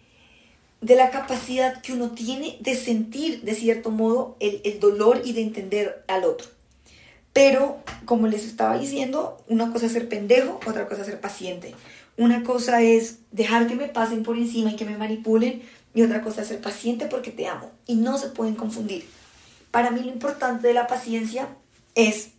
de 0.81 0.97
la 0.97 1.11
capacidad 1.11 1.81
que 1.83 1.93
uno 1.93 2.11
tiene 2.11 2.57
de 2.61 2.75
sentir 2.75 3.43
de 3.43 3.55
cierto 3.55 3.91
modo 3.91 4.37
el, 4.41 4.61
el 4.65 4.81
dolor 4.81 5.23
y 5.25 5.33
de 5.33 5.43
entender 5.43 6.05
al 6.09 6.25
otro. 6.25 6.49
Pero, 7.33 7.79
como 8.07 8.27
les 8.27 8.45
estaba 8.45 8.79
diciendo, 8.79 9.43
una 9.47 9.73
cosa 9.73 9.87
es 9.87 9.93
ser 9.93 10.09
pendejo, 10.09 10.59
otra 10.67 10.89
cosa 10.89 11.03
es 11.03 11.07
ser 11.07 11.21
paciente. 11.21 11.75
Una 12.17 12.43
cosa 12.43 12.83
es 12.83 13.19
dejar 13.31 13.67
que 13.67 13.77
me 13.77 13.89
pasen 13.89 14.25
por 14.25 14.37
encima 14.37 14.73
y 14.73 14.77
que 14.77 14.85
me 14.85 14.97
manipulen, 14.97 15.63
y 15.95 16.03
otra 16.03 16.23
cosa 16.23 16.43
es 16.43 16.49
ser 16.49 16.61
paciente 16.61 17.07
porque 17.07 17.31
te 17.31 17.47
amo. 17.47 17.71
Y 17.87 17.95
no 17.97 18.19
se 18.19 18.29
pueden 18.29 18.55
confundir. 18.55 19.07
Para 19.71 19.91
mí 19.91 20.01
lo 20.01 20.11
importante 20.11 20.67
de 20.67 20.75
la 20.75 20.87
paciencia 20.87 21.49
es 21.95 22.31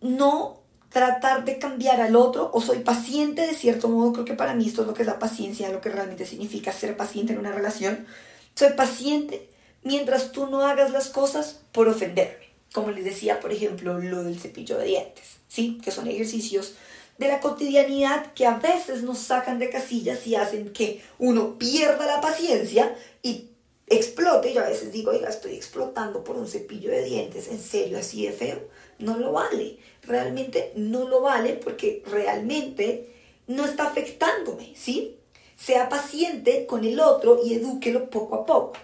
no 0.00 0.60
tratar 0.96 1.44
de 1.44 1.58
cambiar 1.58 2.00
al 2.00 2.16
otro 2.16 2.50
o 2.54 2.62
soy 2.62 2.78
paciente 2.78 3.46
de 3.46 3.52
cierto 3.52 3.90
modo, 3.90 4.14
creo 4.14 4.24
que 4.24 4.32
para 4.32 4.54
mí 4.54 4.66
esto 4.66 4.80
es 4.80 4.86
lo 4.86 4.94
que 4.94 5.02
es 5.02 5.06
la 5.06 5.18
paciencia, 5.18 5.68
lo 5.68 5.82
que 5.82 5.90
realmente 5.90 6.24
significa 6.24 6.72
ser 6.72 6.96
paciente 6.96 7.34
en 7.34 7.38
una 7.38 7.52
relación. 7.52 8.06
Soy 8.54 8.72
paciente 8.72 9.46
mientras 9.82 10.32
tú 10.32 10.46
no 10.46 10.62
hagas 10.62 10.92
las 10.92 11.10
cosas 11.10 11.60
por 11.72 11.86
ofenderme. 11.86 12.46
Como 12.72 12.92
les 12.92 13.04
decía, 13.04 13.40
por 13.40 13.52
ejemplo, 13.52 13.98
lo 13.98 14.24
del 14.24 14.40
cepillo 14.40 14.78
de 14.78 14.86
dientes, 14.86 15.36
¿sí? 15.48 15.78
Que 15.84 15.90
son 15.90 16.06
ejercicios 16.06 16.76
de 17.18 17.28
la 17.28 17.40
cotidianidad 17.40 18.32
que 18.32 18.46
a 18.46 18.56
veces 18.56 19.02
nos 19.02 19.18
sacan 19.18 19.58
de 19.58 19.68
casillas 19.68 20.26
y 20.26 20.36
hacen 20.36 20.72
que 20.72 21.02
uno 21.18 21.58
pierda 21.58 22.06
la 22.06 22.22
paciencia 22.22 22.96
y 23.22 23.50
explote. 23.86 24.52
Yo 24.52 24.62
a 24.62 24.68
veces 24.68 24.92
digo, 24.92 25.10
oiga, 25.10 25.28
estoy 25.28 25.54
explotando 25.54 26.24
por 26.24 26.36
un 26.36 26.48
cepillo 26.48 26.90
de 26.90 27.04
dientes, 27.04 27.48
en 27.48 27.60
serio, 27.60 27.98
así 27.98 28.26
de 28.26 28.32
feo. 28.32 28.60
No 28.98 29.16
lo 29.18 29.32
vale 29.32 29.78
realmente 30.06 30.72
no 30.76 31.08
lo 31.08 31.20
vale 31.20 31.54
porque 31.54 32.02
realmente 32.06 33.12
no 33.46 33.64
está 33.64 33.84
afectándome, 33.88 34.72
¿sí? 34.76 35.16
sea 35.56 35.88
paciente 35.88 36.66
con 36.66 36.84
el 36.84 37.00
otro 37.00 37.40
y 37.44 37.54
edúquelo 37.54 38.10
poco 38.10 38.36
a 38.36 38.46
poco. 38.46 38.74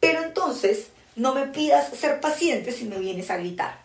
Pero 0.00 0.22
entonces, 0.22 0.88
no 1.16 1.34
me 1.34 1.46
pidas 1.46 1.96
ser 1.96 2.20
paciente 2.20 2.72
si 2.72 2.84
me 2.84 2.98
vienes 2.98 3.30
a 3.30 3.38
gritar. 3.38 3.84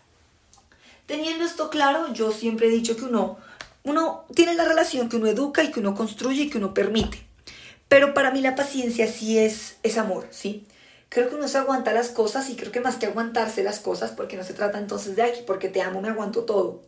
Teniendo 1.06 1.44
esto 1.44 1.70
claro, 1.70 2.12
yo 2.12 2.32
siempre 2.32 2.66
he 2.66 2.70
dicho 2.70 2.96
que 2.96 3.04
uno, 3.04 3.38
uno 3.84 4.24
tiene 4.34 4.54
la 4.54 4.64
relación 4.64 5.08
que 5.08 5.16
uno 5.16 5.28
educa 5.28 5.62
y 5.62 5.70
que 5.70 5.80
uno 5.80 5.94
construye 5.94 6.42
y 6.42 6.50
que 6.50 6.58
uno 6.58 6.74
permite. 6.74 7.25
Pero 7.88 8.14
para 8.14 8.30
mí 8.30 8.40
la 8.40 8.54
paciencia 8.54 9.06
sí 9.06 9.38
es, 9.38 9.76
es 9.82 9.98
amor, 9.98 10.26
¿sí? 10.30 10.66
Creo 11.08 11.28
que 11.28 11.36
uno 11.36 11.48
se 11.48 11.58
aguanta 11.58 11.92
las 11.92 12.08
cosas 12.08 12.50
y 12.50 12.56
creo 12.56 12.72
que 12.72 12.80
más 12.80 12.96
que 12.96 13.06
aguantarse 13.06 13.62
las 13.62 13.78
cosas, 13.78 14.10
porque 14.10 14.36
no 14.36 14.44
se 14.44 14.54
trata 14.54 14.78
entonces 14.78 15.14
de 15.16 15.22
aquí, 15.22 15.40
porque 15.46 15.68
te 15.68 15.82
amo, 15.82 16.00
me 16.00 16.08
aguanto 16.08 16.44
todo. 16.44 16.82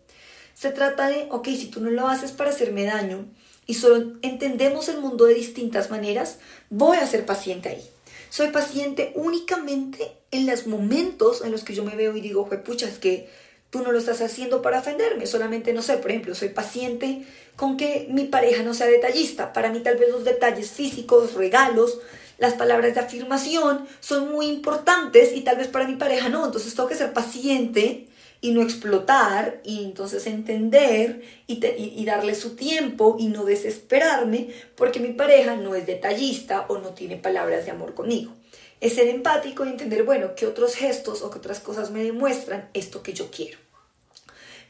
Se 0.55 0.71
trata 0.71 1.09
de, 1.09 1.29
ok, 1.31 1.47
si 1.47 1.67
tú 1.67 1.81
no 1.81 1.91
lo 1.91 2.09
haces 2.09 2.33
para 2.33 2.51
hacerme 2.51 2.85
daño 2.85 3.27
y 3.65 3.75
solo 3.75 4.17
entendemos 4.23 4.89
el 4.89 4.99
mundo 4.99 5.27
de 5.27 5.35
distintas 5.35 5.89
maneras, 5.91 6.39
voy 6.69 6.97
a 6.97 7.07
ser 7.07 7.25
paciente 7.27 7.69
ahí. 7.69 7.91
Soy 8.29 8.49
paciente 8.49 9.13
únicamente 9.15 10.13
en 10.31 10.47
los 10.47 10.67
momentos 10.67 11.43
en 11.45 11.53
los 11.53 11.63
que 11.63 11.75
yo 11.75 11.85
me 11.85 11.97
veo 11.97 12.17
y 12.17 12.21
digo, 12.21 12.49
pucha, 12.65 12.89
es 12.89 12.99
que 12.99 13.31
tú 13.71 13.83
no 13.83 13.93
lo 13.93 13.99
estás 13.99 14.21
haciendo 14.21 14.63
para 14.63 14.81
ofenderme, 14.81 15.27
solamente, 15.27 15.73
no 15.73 15.83
sé, 15.83 15.99
por 15.99 16.11
ejemplo, 16.11 16.35
soy 16.35 16.49
paciente 16.49 17.27
con 17.57 17.77
que 17.77 18.07
mi 18.11 18.25
pareja 18.25 18.63
no 18.63 18.73
sea 18.73 18.87
detallista. 18.87 19.53
Para 19.53 19.71
mí 19.71 19.81
tal 19.81 19.97
vez 19.97 20.11
los 20.11 20.25
detalles 20.25 20.71
físicos, 20.71 21.35
regalos, 21.35 21.99
las 22.39 22.55
palabras 22.55 22.95
de 22.95 23.01
afirmación 23.01 23.87
son 24.01 24.31
muy 24.31 24.47
importantes 24.47 25.35
y 25.35 25.41
tal 25.43 25.57
vez 25.57 25.69
para 25.69 25.87
mi 25.87 25.97
pareja 25.97 26.29
no. 26.29 26.47
Entonces 26.47 26.75
tengo 26.75 26.89
que 26.89 26.95
ser 26.95 27.13
paciente 27.13 28.07
y 28.41 28.53
no 28.53 28.63
explotar 28.63 29.61
y 29.65 29.85
entonces 29.85 30.27
entender 30.29 31.23
y, 31.49 31.61
y, 31.65 32.05
darle 32.05 32.37
su 32.37 32.55
tiempo 32.55 33.17
y 33.19 33.27
no 33.27 33.45
desesperarme 33.45 34.51
porque 34.77 35.01
mi 35.01 35.13
pareja 35.13 35.57
no 35.57 35.75
es 35.75 35.87
detallista 35.87 36.65
o 36.69 36.79
no 36.79 36.91
tiene 36.91 37.17
palabras 37.17 37.65
de 37.65 37.73
amor 37.73 37.95
conmigo. 37.95 38.38
Es 38.81 38.95
ser 38.95 39.09
empático 39.09 39.65
y 39.65 39.71
entender, 39.71 40.05
bueno, 40.05 40.35
qué 40.37 40.47
otros 40.47 40.75
gestos 40.75 41.23
o 41.23 41.31
qué 41.31 41.39
otras 41.39 41.61
cosas 41.61 41.91
me 41.91 42.03
demuestran 42.03 42.69
esto 42.75 43.03
que 43.03 43.13
yo 43.13 43.31
quiero. 43.31 43.59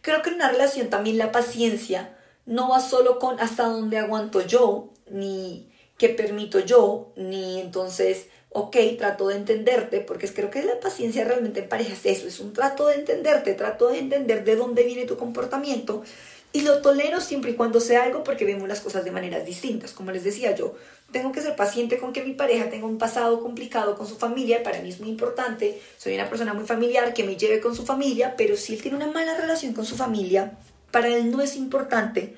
Creo 0.01 0.23
que 0.23 0.31
en 0.31 0.37
una 0.37 0.51
relación 0.51 0.89
también 0.89 1.19
la 1.19 1.33
paciencia 1.33 2.17
no 2.47 2.71
va 2.71 2.81
solo 2.81 3.19
con 3.19 3.39
hasta 3.41 3.65
dónde 3.65 3.99
aguanto 3.99 4.41
yo, 4.41 4.91
ni 5.11 5.71
qué 5.99 6.09
permito 6.09 6.61
yo, 6.61 7.13
ni 7.17 7.61
entonces 7.61 8.29
ok, 8.51 8.77
trato 8.97 9.29
de 9.29 9.37
entenderte, 9.37 10.01
porque 10.01 10.33
creo 10.33 10.51
que 10.51 10.63
la 10.63 10.81
paciencia 10.81 11.25
realmente 11.25 11.61
en 11.61 11.69
pareja 11.69 11.93
es 11.93 12.07
eso, 12.07 12.27
es 12.27 12.41
un 12.41 12.53
trato 12.53 12.87
de 12.87 12.95
entenderte, 12.95 13.55
trato 13.55 13.89
de 13.89 13.99
entender 13.99 14.45
de 14.45 14.57
dónde 14.57 14.85
viene 14.85 15.05
tu 15.05 15.17
comportamiento 15.17 16.03
y 16.53 16.63
lo 16.63 16.81
tolero 16.81 17.21
siempre 17.21 17.51
y 17.51 17.55
cuando 17.55 17.81
sea 17.81 18.05
algo 18.05 18.25
porque 18.25 18.45
vemos 18.45 18.69
las 18.69 18.81
cosas 18.81 19.05
de 19.05 19.11
maneras 19.11 19.45
distintas. 19.45 19.93
Como 19.93 20.11
les 20.11 20.25
decía 20.25 20.55
yo, 20.55 20.75
tengo 21.13 21.33
que 21.33 21.41
ser 21.41 21.57
paciente 21.57 21.99
con 21.99 22.13
que 22.13 22.25
mi 22.25 22.33
pareja 22.33 22.71
tenga 22.71 22.87
un 22.87 22.99
pasado 22.99 23.41
complicado 23.41 23.97
con 23.97 24.07
su 24.07 24.17
familia, 24.17 24.63
para 24.63 24.81
mí 24.81 24.91
es 24.91 25.01
muy 25.01 25.09
importante, 25.09 25.81
soy 25.97 26.15
una 26.15 26.29
persona 26.29 26.55
muy 26.55 26.65
familiar 26.65 27.15
que 27.15 27.25
me 27.25 27.37
lleve 27.37 27.61
con 27.61 27.75
su 27.75 27.85
familia, 27.85 28.35
pero 28.37 28.57
si 28.57 28.75
él 28.75 28.83
tiene 28.83 28.97
una 28.97 29.09
mala 29.09 29.37
relación 29.37 29.73
con 29.73 29.85
su 29.85 29.97
familia, 29.97 30.59
para 30.91 31.09
él 31.09 31.31
no 31.31 31.41
es 31.43 31.57
importante, 31.57 32.37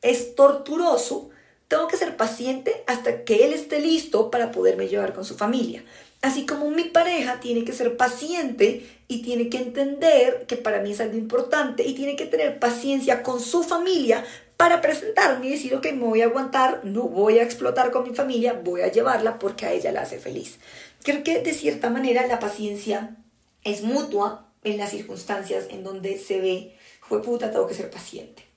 es 0.00 0.34
torturoso 0.34 1.30
tengo 1.72 1.88
que 1.88 1.96
ser 1.96 2.18
paciente 2.18 2.84
hasta 2.86 3.24
que 3.24 3.46
él 3.46 3.54
esté 3.54 3.80
listo 3.80 4.30
para 4.30 4.52
poderme 4.52 4.88
llevar 4.88 5.14
con 5.14 5.24
su 5.24 5.38
familia. 5.38 5.82
Así 6.20 6.44
como 6.44 6.70
mi 6.70 6.84
pareja 6.84 7.40
tiene 7.40 7.64
que 7.64 7.72
ser 7.72 7.96
paciente 7.96 8.86
y 9.08 9.22
tiene 9.22 9.48
que 9.48 9.56
entender 9.56 10.44
que 10.46 10.58
para 10.58 10.82
mí 10.82 10.92
es 10.92 11.00
algo 11.00 11.16
importante 11.16 11.82
y 11.88 11.94
tiene 11.94 12.14
que 12.14 12.26
tener 12.26 12.58
paciencia 12.58 13.22
con 13.22 13.40
su 13.40 13.62
familia 13.62 14.22
para 14.58 14.82
presentarme 14.82 15.46
y 15.46 15.52
decir, 15.52 15.74
ok, 15.74 15.86
me 15.92 16.04
voy 16.04 16.20
a 16.20 16.26
aguantar, 16.26 16.82
no 16.84 17.04
voy 17.04 17.38
a 17.38 17.42
explotar 17.42 17.90
con 17.90 18.06
mi 18.06 18.14
familia, 18.14 18.52
voy 18.52 18.82
a 18.82 18.92
llevarla 18.92 19.38
porque 19.38 19.64
a 19.64 19.72
ella 19.72 19.92
la 19.92 20.02
hace 20.02 20.18
feliz. 20.18 20.58
Creo 21.02 21.24
que 21.24 21.40
de 21.40 21.54
cierta 21.54 21.88
manera 21.88 22.26
la 22.26 22.38
paciencia 22.38 23.16
es 23.64 23.80
mutua 23.80 24.52
en 24.62 24.76
las 24.76 24.90
circunstancias 24.90 25.68
en 25.70 25.84
donde 25.84 26.18
se 26.18 26.38
ve, 26.38 26.76
fue 27.00 27.22
puta, 27.22 27.50
tengo 27.50 27.66
que 27.66 27.72
ser 27.72 27.88
paciente. 27.88 28.51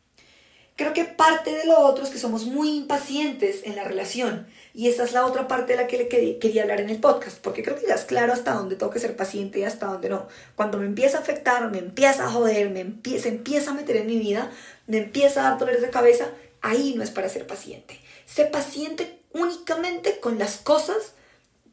Creo 0.78 0.92
que 0.92 1.06
parte 1.06 1.56
de 1.56 1.66
lo 1.66 1.80
otro 1.80 2.04
es 2.04 2.10
que 2.10 2.18
somos 2.18 2.44
muy 2.44 2.70
impacientes 2.76 3.62
en 3.64 3.78
la 3.78 3.86
relación. 3.86 4.46
Y 4.74 4.90
esa 4.90 5.06
es 5.06 5.14
la 5.14 5.26
otra 5.26 5.48
parte 5.48 5.72
de 5.72 5.82
la 5.82 5.88
que 5.88 5.98
le 5.98 6.38
quería 6.38 6.64
hablar 6.64 6.82
en 6.82 6.90
el 6.90 7.00
podcast, 7.00 7.38
porque 7.38 7.64
creo 7.64 7.80
que 7.80 7.88
ya 7.88 7.96
es 7.96 8.04
claro 8.04 8.34
hasta 8.34 8.54
dónde 8.54 8.76
tengo 8.76 8.92
que 8.92 9.00
ser 9.00 9.16
paciente 9.16 9.60
y 9.60 9.64
hasta 9.64 9.86
dónde 9.86 10.10
no. 10.10 10.28
Cuando 10.56 10.78
me 10.78 10.86
empieza 10.86 11.18
a 11.18 11.22
afectar, 11.22 11.72
me 11.72 11.78
empieza 11.78 12.26
a 12.26 12.30
joder, 12.30 12.72
me 12.72 12.82
empieza, 12.82 13.24
se 13.24 13.30
empieza 13.30 13.72
a 13.72 13.74
meter 13.74 13.96
en 13.96 14.08
mi 14.08 14.20
vida, 14.20 14.52
me 14.88 14.98
empieza 14.98 15.40
a 15.40 15.52
dar 15.52 15.60
dolores 15.60 15.82
de 15.82 15.90
cabeza, 15.92 16.28
ahí 16.62 16.94
no 16.98 17.04
es 17.04 17.10
para 17.10 17.30
ser 17.30 17.48
paciente. 17.48 17.98
Sé 18.26 18.44
paciente 18.44 19.22
únicamente 19.32 20.20
con 20.20 20.38
las 20.38 20.58
cosas 20.58 21.14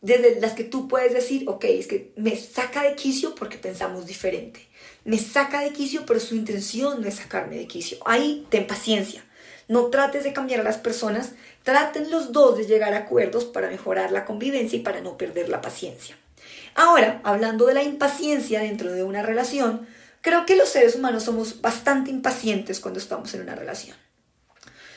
desde 0.00 0.40
las 0.40 0.52
que 0.52 0.62
tú 0.62 0.86
puedes 0.86 1.12
decir, 1.12 1.48
ok, 1.48 1.64
es 1.64 1.88
que 1.88 2.12
me 2.14 2.36
saca 2.36 2.84
de 2.84 2.94
quicio 2.94 3.34
porque 3.34 3.58
pensamos 3.58 4.06
diferente 4.06 4.68
me 5.04 5.18
saca 5.18 5.60
de 5.60 5.72
quicio, 5.72 6.04
pero 6.06 6.20
su 6.20 6.34
intención 6.34 7.00
no 7.00 7.08
es 7.08 7.16
sacarme 7.16 7.56
de 7.56 7.66
quicio. 7.66 7.98
Ahí 8.04 8.46
ten 8.50 8.66
paciencia. 8.66 9.24
No 9.68 9.86
trates 9.86 10.24
de 10.24 10.32
cambiar 10.32 10.60
a 10.60 10.64
las 10.64 10.78
personas, 10.78 11.32
traten 11.62 12.10
los 12.10 12.32
dos 12.32 12.56
de 12.56 12.66
llegar 12.66 12.94
a 12.94 12.98
acuerdos 12.98 13.44
para 13.44 13.68
mejorar 13.68 14.12
la 14.12 14.24
convivencia 14.24 14.78
y 14.78 14.82
para 14.82 15.00
no 15.00 15.16
perder 15.16 15.48
la 15.48 15.60
paciencia. 15.60 16.16
Ahora, 16.74 17.20
hablando 17.24 17.66
de 17.66 17.74
la 17.74 17.82
impaciencia 17.82 18.60
dentro 18.60 18.92
de 18.92 19.02
una 19.02 19.22
relación, 19.22 19.86
creo 20.20 20.46
que 20.46 20.56
los 20.56 20.68
seres 20.68 20.96
humanos 20.96 21.24
somos 21.24 21.60
bastante 21.60 22.10
impacientes 22.10 22.80
cuando 22.80 22.98
estamos 22.98 23.34
en 23.34 23.42
una 23.42 23.54
relación. 23.54 23.96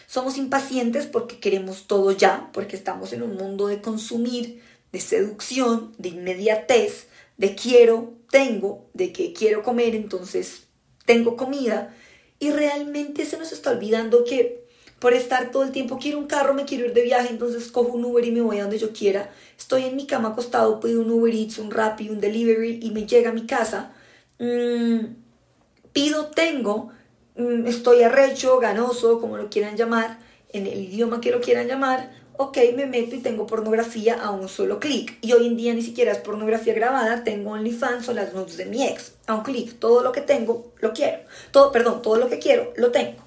Somos 0.08 0.38
impacientes 0.38 1.08
porque 1.08 1.40
queremos 1.40 1.88
todo 1.88 2.12
ya, 2.12 2.50
porque 2.54 2.76
estamos 2.76 3.12
en 3.12 3.24
un 3.24 3.36
mundo 3.36 3.68
de 3.68 3.82
consumir, 3.82 4.62
de 4.92 5.02
seducción, 5.02 5.94
de 5.98 6.10
inmediatez, 6.10 7.08
de 7.38 7.56
quiero, 7.56 8.14
tengo, 8.30 8.90
de 8.94 9.12
que 9.12 9.34
quiero 9.34 9.64
comer, 9.64 9.96
entonces 9.96 10.64
tengo 11.06 11.36
comida. 11.36 11.96
Y 12.40 12.52
realmente 12.52 13.26
se 13.26 13.38
nos 13.38 13.52
está 13.52 13.72
olvidando 13.72 14.24
que 14.24 14.66
por 15.00 15.14
estar 15.14 15.52
todo 15.52 15.64
el 15.64 15.72
tiempo, 15.72 16.00
quiero 16.00 16.18
un 16.18 16.26
carro, 16.26 16.54
me 16.54 16.66
quiero 16.66 16.86
ir 16.86 16.94
de 16.94 17.04
viaje, 17.04 17.30
entonces 17.30 17.68
cojo 17.72 17.94
un 17.94 18.06
Uber 18.06 18.26
y 18.26 18.32
me 18.32 18.42
voy 18.42 18.58
a 18.58 18.64
donde 18.64 18.78
yo 18.78 18.92
quiera. 18.92 19.30
Estoy 19.58 19.84
en 19.84 19.96
mi 19.96 20.08
cama 20.08 20.30
acostado, 20.30 20.80
pido 20.80 21.02
un 21.02 21.12
Uber 21.12 21.34
Eats, 21.34 21.60
un 21.60 21.72
Rappi, 21.72 22.10
un 22.10 22.20
Delivery 22.20 22.80
y 22.82 22.92
me 22.92 23.06
llega 23.06 23.30
a 23.30 23.34
mi 23.34 23.46
casa. 23.46 23.94
Mm, 24.40 25.16
pido, 25.92 26.28
tengo, 26.28 26.92
mm, 27.36 27.68
estoy 27.68 28.04
arrecho, 28.04 28.60
ganoso, 28.60 29.20
como 29.20 29.38
lo 29.38 29.50
quieran 29.50 29.78
llamar, 29.78 30.20
en 30.50 30.66
el 30.68 30.80
idioma 30.80 31.22
que 31.22 31.32
lo 31.32 31.42
quieran 31.42 31.68
llamar, 31.68 32.12
ok, 32.38 32.58
me 32.76 32.86
meto 32.86 33.16
y 33.16 33.20
tengo 33.20 33.48
pornografía 33.48 34.22
a 34.22 34.32
un 34.32 34.50
solo 34.50 34.80
clic. 34.80 35.18
Y 35.22 35.34
hoy 35.34 35.48
en 35.48 35.58
día 35.58 35.74
ni 35.74 35.82
siquiera 35.82 36.12
es 36.12 36.20
pornografía 36.20 36.74
grabada, 36.74 37.24
tengo 37.24 37.52
OnlyFans 37.52 38.08
o 38.10 38.14
las 38.14 38.34
nudes 38.34 38.58
de 38.58 38.66
mi 38.66 38.86
ex. 38.86 39.14
A 39.28 39.36
un 39.36 39.44
clic, 39.44 39.80
todo 39.80 40.04
lo 40.04 40.12
que 40.12 40.22
tengo, 40.22 40.72
lo 40.80 40.94
quiero. 40.94 41.20
Todo, 41.52 41.72
perdón, 41.72 42.02
todo 42.02 42.18
lo 42.18 42.30
que 42.30 42.40
quiero, 42.40 42.74
lo 42.76 42.92
tengo. 42.92 43.24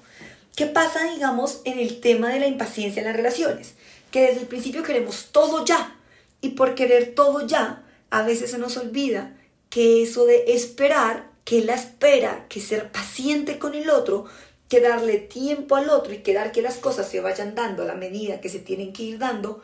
¿Qué 0.55 0.65
pasa, 0.65 1.11
digamos, 1.13 1.61
en 1.63 1.79
el 1.79 2.01
tema 2.01 2.29
de 2.29 2.39
la 2.39 2.47
impaciencia 2.47 2.99
en 3.01 3.07
las 3.07 3.15
relaciones? 3.15 3.75
Que 4.11 4.21
desde 4.21 4.41
el 4.41 4.47
principio 4.47 4.83
queremos 4.83 5.29
todo 5.31 5.63
ya. 5.63 5.95
Y 6.41 6.49
por 6.49 6.75
querer 6.75 7.15
todo 7.15 7.47
ya, 7.47 7.85
a 8.09 8.23
veces 8.23 8.51
se 8.51 8.57
nos 8.57 8.77
olvida 8.77 9.35
que 9.69 10.03
eso 10.03 10.25
de 10.25 10.45
esperar, 10.53 11.29
que 11.45 11.63
la 11.63 11.75
espera, 11.75 12.45
que 12.49 12.59
ser 12.59 12.91
paciente 12.91 13.59
con 13.59 13.73
el 13.73 13.89
otro, 13.89 14.25
que 14.69 14.79
darle 14.79 15.17
tiempo 15.17 15.75
al 15.75 15.89
otro 15.89 16.13
y 16.13 16.19
quedar 16.19 16.51
que 16.51 16.61
las 16.61 16.77
cosas 16.77 17.09
se 17.09 17.19
vayan 17.19 17.55
dando 17.55 17.83
a 17.83 17.87
la 17.87 17.95
medida 17.95 18.39
que 18.39 18.49
se 18.49 18.59
tienen 18.59 18.93
que 18.93 19.03
ir 19.03 19.17
dando, 19.17 19.61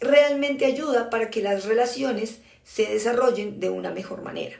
realmente 0.00 0.64
ayuda 0.64 1.10
para 1.10 1.28
que 1.28 1.42
las 1.42 1.64
relaciones 1.64 2.38
se 2.62 2.86
desarrollen 2.86 3.60
de 3.60 3.68
una 3.68 3.90
mejor 3.90 4.22
manera. 4.22 4.56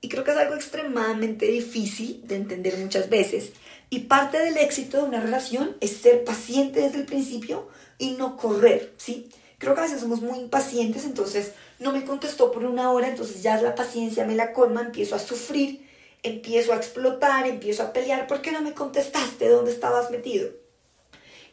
Y 0.00 0.08
creo 0.08 0.24
que 0.24 0.30
es 0.30 0.36
algo 0.38 0.54
extremadamente 0.54 1.46
difícil 1.46 2.22
de 2.26 2.36
entender 2.36 2.78
muchas 2.78 3.10
veces. 3.10 3.52
Y 3.90 4.00
parte 4.00 4.38
del 4.38 4.56
éxito 4.56 4.96
de 4.96 5.02
una 5.02 5.20
relación 5.20 5.76
es 5.80 5.98
ser 5.98 6.24
paciente 6.24 6.80
desde 6.80 6.98
el 7.00 7.04
principio 7.04 7.68
y 7.98 8.12
no 8.12 8.38
correr, 8.38 8.94
¿sí? 8.96 9.28
Creo 9.58 9.74
que 9.74 9.80
a 9.80 9.84
veces 9.84 10.00
somos 10.00 10.22
muy 10.22 10.38
impacientes, 10.38 11.04
entonces 11.04 11.52
no 11.78 11.92
me 11.92 12.06
contestó 12.06 12.50
por 12.50 12.64
una 12.64 12.90
hora, 12.90 13.08
entonces 13.08 13.42
ya 13.42 13.60
la 13.60 13.74
paciencia 13.74 14.24
me 14.24 14.34
la 14.34 14.54
colma, 14.54 14.80
empiezo 14.80 15.16
a 15.16 15.18
sufrir 15.18 15.89
empiezo 16.22 16.72
a 16.72 16.76
explotar, 16.76 17.46
empiezo 17.46 17.82
a 17.82 17.92
pelear, 17.92 18.26
¿por 18.26 18.42
qué 18.42 18.52
no 18.52 18.60
me 18.60 18.74
contestaste 18.74 19.48
dónde 19.48 19.72
estabas 19.72 20.10
metido? 20.10 20.50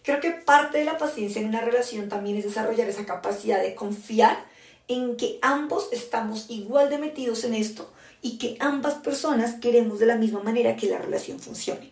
Creo 0.04 0.20
que 0.20 0.32
parte 0.32 0.78
de 0.78 0.86
la 0.86 0.98
paciencia 0.98 1.42
en 1.42 1.50
una 1.50 1.62
relación 1.62 2.10
también 2.10 2.38
es 2.38 2.46
desarrollar 2.46 2.88
esa 2.88 3.06
capacidad 3.06 3.62
de 3.62 3.76
confiar 3.76 4.46
en 4.88 5.18
que 5.18 5.38
ambos 5.42 5.90
estamos 5.92 6.46
igual 6.50 6.90
de 6.90 6.98
metidos 6.98 7.44
en 7.44 7.54
esto 7.54 7.92
y 8.22 8.38
que 8.38 8.56
ambas 8.60 8.96
personas 8.96 9.56
queremos 9.56 10.00
de 10.00 10.06
la 10.06 10.16
misma 10.16 10.42
manera 10.42 10.76
que 10.76 10.88
la 10.88 10.98
relación 10.98 11.40
funcione. 11.40 11.92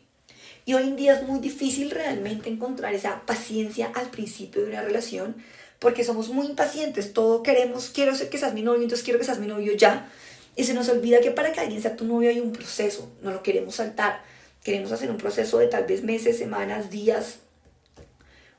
Y 0.65 0.74
hoy 0.74 0.84
en 0.84 0.96
día 0.96 1.13
es 1.13 1.27
muy 1.27 1.39
difícil 1.39 1.91
realmente 1.91 2.50
encontrar 2.50 2.94
esa 2.94 3.22
paciencia 3.25 3.91
al 3.94 4.10
principio 4.10 4.62
de 4.62 4.70
una 4.70 4.82
relación 4.82 5.36
porque 5.79 6.03
somos 6.03 6.29
muy 6.29 6.48
impacientes, 6.48 7.13
todo 7.13 7.44
queremos, 7.44 7.89
quiero 7.89 8.13
que 8.17 8.38
seas 8.38 8.53
mi 8.53 8.62
novio, 8.62 8.82
entonces 8.82 9.03
quiero 9.03 9.20
que 9.20 9.25
seas 9.25 9.39
mi 9.39 9.48
novio 9.48 9.74
ya, 9.74 10.10
y 10.55 10.63
se 10.63 10.74
nos 10.74 10.89
olvida 10.89 11.19
que 11.21 11.31
para 11.31 11.51
que 11.51 11.59
alguien 11.59 11.81
sea 11.81 11.95
tu 11.95 12.05
novio 12.05 12.29
hay 12.29 12.39
un 12.39 12.53
proceso, 12.53 13.12
no 13.21 13.31
lo 13.31 13.43
queremos 13.43 13.75
saltar. 13.75 14.21
Queremos 14.63 14.91
hacer 14.91 15.12
un 15.12 15.17
proceso 15.17 15.59
de 15.59 15.67
tal 15.67 15.85
vez 15.85 16.01
meses, 16.01 16.39
semanas, 16.39 16.89
días, 16.89 17.39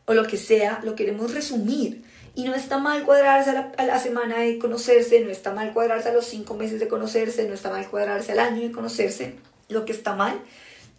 o 0.04 0.14
lo 0.14 0.24
que 0.24 0.36
sea, 0.36 0.80
lo 0.84 0.94
queremos 0.94 1.34
resumir. 1.34 2.04
Y 2.34 2.44
no 2.44 2.54
está 2.54 2.78
mal 2.78 3.02
cuadrarse 3.04 3.50
a 3.50 3.86
la, 3.86 3.98
semana 3.98 4.38
de 4.38 4.58
conocerse, 4.58 5.20
no 5.20 5.30
está 5.30 5.52
mal 5.52 5.72
cuadrarse 5.72 6.10
a 6.10 6.12
los 6.12 6.26
cinco 6.26 6.54
meses 6.54 6.78
de 6.80 6.86
conocerse, 6.86 7.48
no 7.48 7.54
está 7.54 7.70
mal 7.70 7.88
cuadrarse 7.88 8.32
al 8.32 8.40
año 8.40 8.62
de 8.62 8.72
conocerse. 8.72 9.34
Lo 9.68 9.84
que 9.84 9.92
está 9.92 10.14
mal 10.14 10.40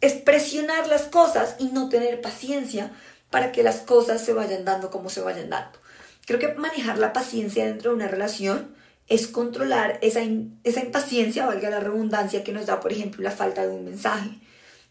es 0.01 0.13
presionar 0.13 0.87
las 0.87 1.03
cosas 1.03 1.55
y 1.59 1.65
no 1.65 1.89
tener 1.89 2.21
paciencia 2.21 2.91
para 3.29 3.51
que 3.51 3.63
las 3.63 3.77
cosas 3.77 4.25
se 4.25 4.33
vayan 4.33 4.65
dando 4.65 4.89
como 4.89 5.09
se 5.09 5.21
vayan 5.21 5.51
dando. 5.51 5.77
Creo 6.25 6.39
que 6.39 6.53
manejar 6.55 6.97
la 6.97 7.13
paciencia 7.13 7.65
dentro 7.65 7.91
de 7.91 7.97
una 7.97 8.07
relación 8.07 8.75
es 9.07 9.27
controlar 9.27 9.99
esa, 10.01 10.21
esa 10.63 10.79
impaciencia, 10.81 11.45
valga 11.45 11.69
la 11.69 11.79
redundancia, 11.79 12.43
que 12.43 12.51
nos 12.51 12.65
da, 12.65 12.79
por 12.79 12.91
ejemplo, 12.91 13.23
la 13.23 13.31
falta 13.31 13.65
de 13.65 13.73
un 13.73 13.85
mensaje. 13.85 14.29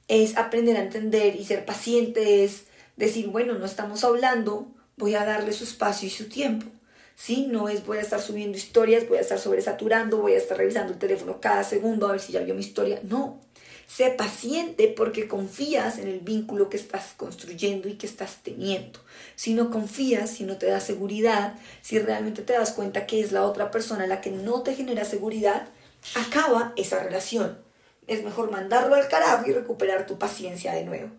Es 0.09 0.37
aprender 0.37 0.77
a 0.77 0.83
entender 0.83 1.37
y 1.37 1.45
ser 1.45 1.65
paciente, 1.65 2.45
es 2.45 2.65
decir, 2.97 3.29
bueno, 3.29 3.55
no 3.55 3.67
estamos 3.67 4.05
hablando, 4.05 4.69
voy 4.97 5.15
a 5.15 5.25
darle 5.25 5.53
su 5.53 5.65
espacio 5.65 6.09
y 6.09 6.11
su 6.11 6.29
tiempo. 6.29 6.67
¿sí? 7.15 7.47
No 7.49 7.69
es 7.69 7.85
voy 7.85 7.99
a 7.99 8.03
estar 8.03 8.21
subiendo 8.21 8.57
historias, 8.57 9.09
voy 9.09 9.19
a 9.19 9.23
estar 9.23 9.39
sobresaturando, 9.39 10.19
voy 10.19 10.35
a 10.35 10.39
estar 10.39 10.57
revisando 10.57 10.93
el 10.93 10.99
teléfono 10.99 11.41
cada 11.41 11.65
segundo 11.65 12.09
a 12.09 12.13
ver 12.13 12.21
si 12.21 12.33
ya 12.33 12.41
vio 12.41 12.55
mi 12.55 12.61
historia. 12.61 13.01
No, 13.03 13.41
Sé 13.87 14.11
paciente 14.11 14.89
porque 14.89 15.29
confías 15.29 15.99
en 15.99 16.09
el 16.09 16.19
vínculo 16.21 16.69
que 16.69 16.77
estás 16.77 17.15
construyendo 17.17 17.89
y 17.89 17.95
que 17.95 18.07
estás 18.07 18.39
teniendo. 18.43 18.99
Si 19.37 19.55
no 19.55 19.71
confías, 19.71 20.31
si 20.31 20.45
no 20.45 20.57
te 20.57 20.67
da 20.67 20.81
seguridad, 20.81 21.55
si 21.83 21.99
realmente 21.99 22.43
te 22.43 22.55
das 22.55 22.73
cuenta 22.73 23.07
que 23.07 23.21
es 23.21 23.33
la 23.33 23.45
otra 23.45 23.71
persona 23.71 24.07
la 24.07 24.21
que 24.21 24.31
no 24.31 24.63
te 24.63 24.75
genera 24.75 25.05
seguridad, 25.05 25.69
acaba 26.15 26.73
esa 26.77 27.03
relación. 27.03 27.59
Es 28.07 28.25
mejor 28.25 28.51
mandarlo 28.51 28.95
al 28.95 29.09
carajo 29.09 29.49
y 29.49 29.53
recuperar 29.53 30.07
tu 30.07 30.19
paciencia 30.19 30.73
de 30.73 30.85
nuevo. 30.85 31.11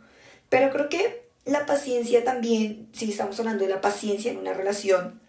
Pero 0.49 0.71
creo 0.71 0.89
que 0.89 1.27
la 1.45 1.65
paciencia 1.65 2.23
también, 2.23 2.89
si 2.91 3.09
estamos 3.09 3.39
hablando 3.39 3.63
de 3.63 3.69
la 3.69 3.81
paciencia 3.81 4.31
en 4.31 4.37
una 4.37 4.53
relación, 4.53 5.21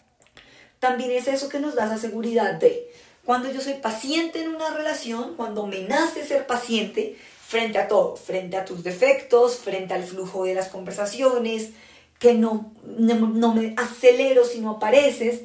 también 0.79 1.11
es 1.11 1.29
eso 1.29 1.49
que 1.49 1.61
nos 1.61 1.75
da 1.75 1.87
esa 1.87 1.99
seguridad 1.99 2.55
de 2.55 2.91
cuando 3.25 3.53
yo 3.53 3.61
soy 3.61 3.75
paciente 3.75 4.41
en 4.41 4.49
una 4.49 4.71
relación, 4.71 5.35
cuando 5.37 5.67
me 5.67 5.81
nace 5.83 6.25
ser 6.25 6.47
paciente 6.47 7.17
frente 7.47 7.79
a 7.79 7.87
todo, 7.87 8.17
frente 8.17 8.57
a 8.57 8.65
tus 8.65 8.83
defectos, 8.83 9.59
frente 9.59 9.93
al 9.93 10.05
flujo 10.05 10.45
de 10.45 10.55
las 10.55 10.69
conversaciones, 10.69 11.71
que 12.19 12.35
no, 12.35 12.73
no, 12.85 13.55
me 13.55 13.75
acelero 13.77 14.45
si 14.45 14.61
no 14.61 14.71
apareces, 14.73 15.43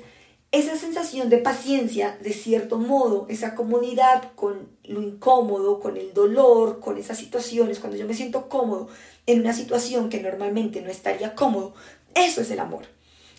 esa 0.52 0.78
sensación 0.78 1.30
de 1.30 1.40
paciencia, 1.40 2.18
de 2.22 2.32
cierto 2.32 2.78
modo, 2.78 3.26
esa 3.30 3.56
comodidad 3.56 4.32
con 4.36 4.70
lo 4.84 5.02
incómodo, 5.02 5.80
con 5.80 5.98
el 5.98 6.14
dolor, 6.14 6.80
con 6.80 6.98
esas 6.98 7.18
situaciones, 7.18 7.80
cuando 7.80 7.98
yo 7.98 8.06
me 8.06 8.14
siento 8.14 8.50
cómodo 8.50 8.88
en 9.26 9.42
una 9.42 9.54
situación 9.54 10.10
que 10.10 10.22
normalmente 10.22 10.82
no 10.82 10.90
estaría 10.90 11.34
cómodo, 11.34 11.74
eso 12.14 12.42
es 12.42 12.52
el 12.52 12.60
amor. 12.60 12.86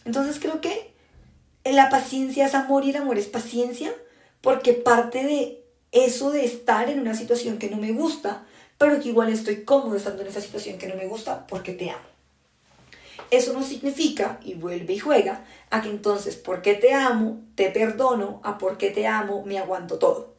Entonces 0.04 0.38
creo 0.40 0.60
que 0.60 0.92
la 1.64 1.88
paciencia 1.88 2.46
es 2.46 2.54
amor 2.54 2.84
y 2.84 2.90
el 2.90 2.96
amor 2.96 3.18
es 3.18 3.26
paciencia 3.26 3.92
porque 4.40 4.72
parte 4.72 5.24
de 5.24 5.64
eso 5.92 6.30
de 6.30 6.44
estar 6.44 6.90
en 6.90 7.00
una 7.00 7.14
situación 7.14 7.58
que 7.58 7.70
no 7.70 7.76
me 7.76 7.92
gusta, 7.92 8.44
pero 8.76 9.00
que 9.00 9.08
igual 9.08 9.32
estoy 9.32 9.64
cómodo 9.64 9.96
estando 9.96 10.22
en 10.22 10.28
esa 10.28 10.40
situación 10.40 10.78
que 10.78 10.88
no 10.88 10.96
me 10.96 11.06
gusta 11.06 11.46
porque 11.46 11.72
te 11.72 11.90
amo. 11.90 12.13
Eso 13.30 13.52
no 13.52 13.62
significa, 13.62 14.38
y 14.42 14.54
vuelve 14.54 14.94
y 14.94 14.98
juega, 14.98 15.44
a 15.70 15.82
que 15.82 15.88
entonces 15.88 16.36
porque 16.36 16.74
te 16.74 16.92
amo, 16.92 17.40
te 17.54 17.70
perdono, 17.70 18.40
a 18.44 18.58
porque 18.58 18.90
te 18.90 19.06
amo, 19.06 19.42
me 19.44 19.58
aguanto 19.58 19.98
todo. 19.98 20.34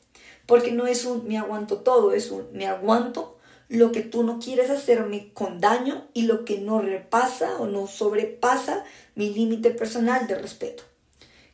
Porque 0.46 0.72
no 0.72 0.88
es 0.88 1.06
un 1.06 1.28
me 1.28 1.38
aguanto 1.38 1.78
todo, 1.78 2.14
es 2.14 2.32
un 2.32 2.48
me 2.54 2.68
aguanto 2.68 3.36
lo 3.68 3.92
que 3.92 4.02
tú 4.02 4.24
no 4.24 4.40
quieres 4.40 4.70
hacerme 4.70 5.32
con 5.34 5.60
daño 5.60 6.08
y 6.14 6.24
lo 6.24 6.46
que 6.46 6.60
no 6.60 6.80
repasa 6.80 7.58
o 7.58 7.66
no 7.66 7.88
sobrepasa 7.88 8.84
mi 9.16 9.34
límite 9.34 9.72
personal 9.72 10.28
de 10.28 10.36
respeto. 10.36 10.84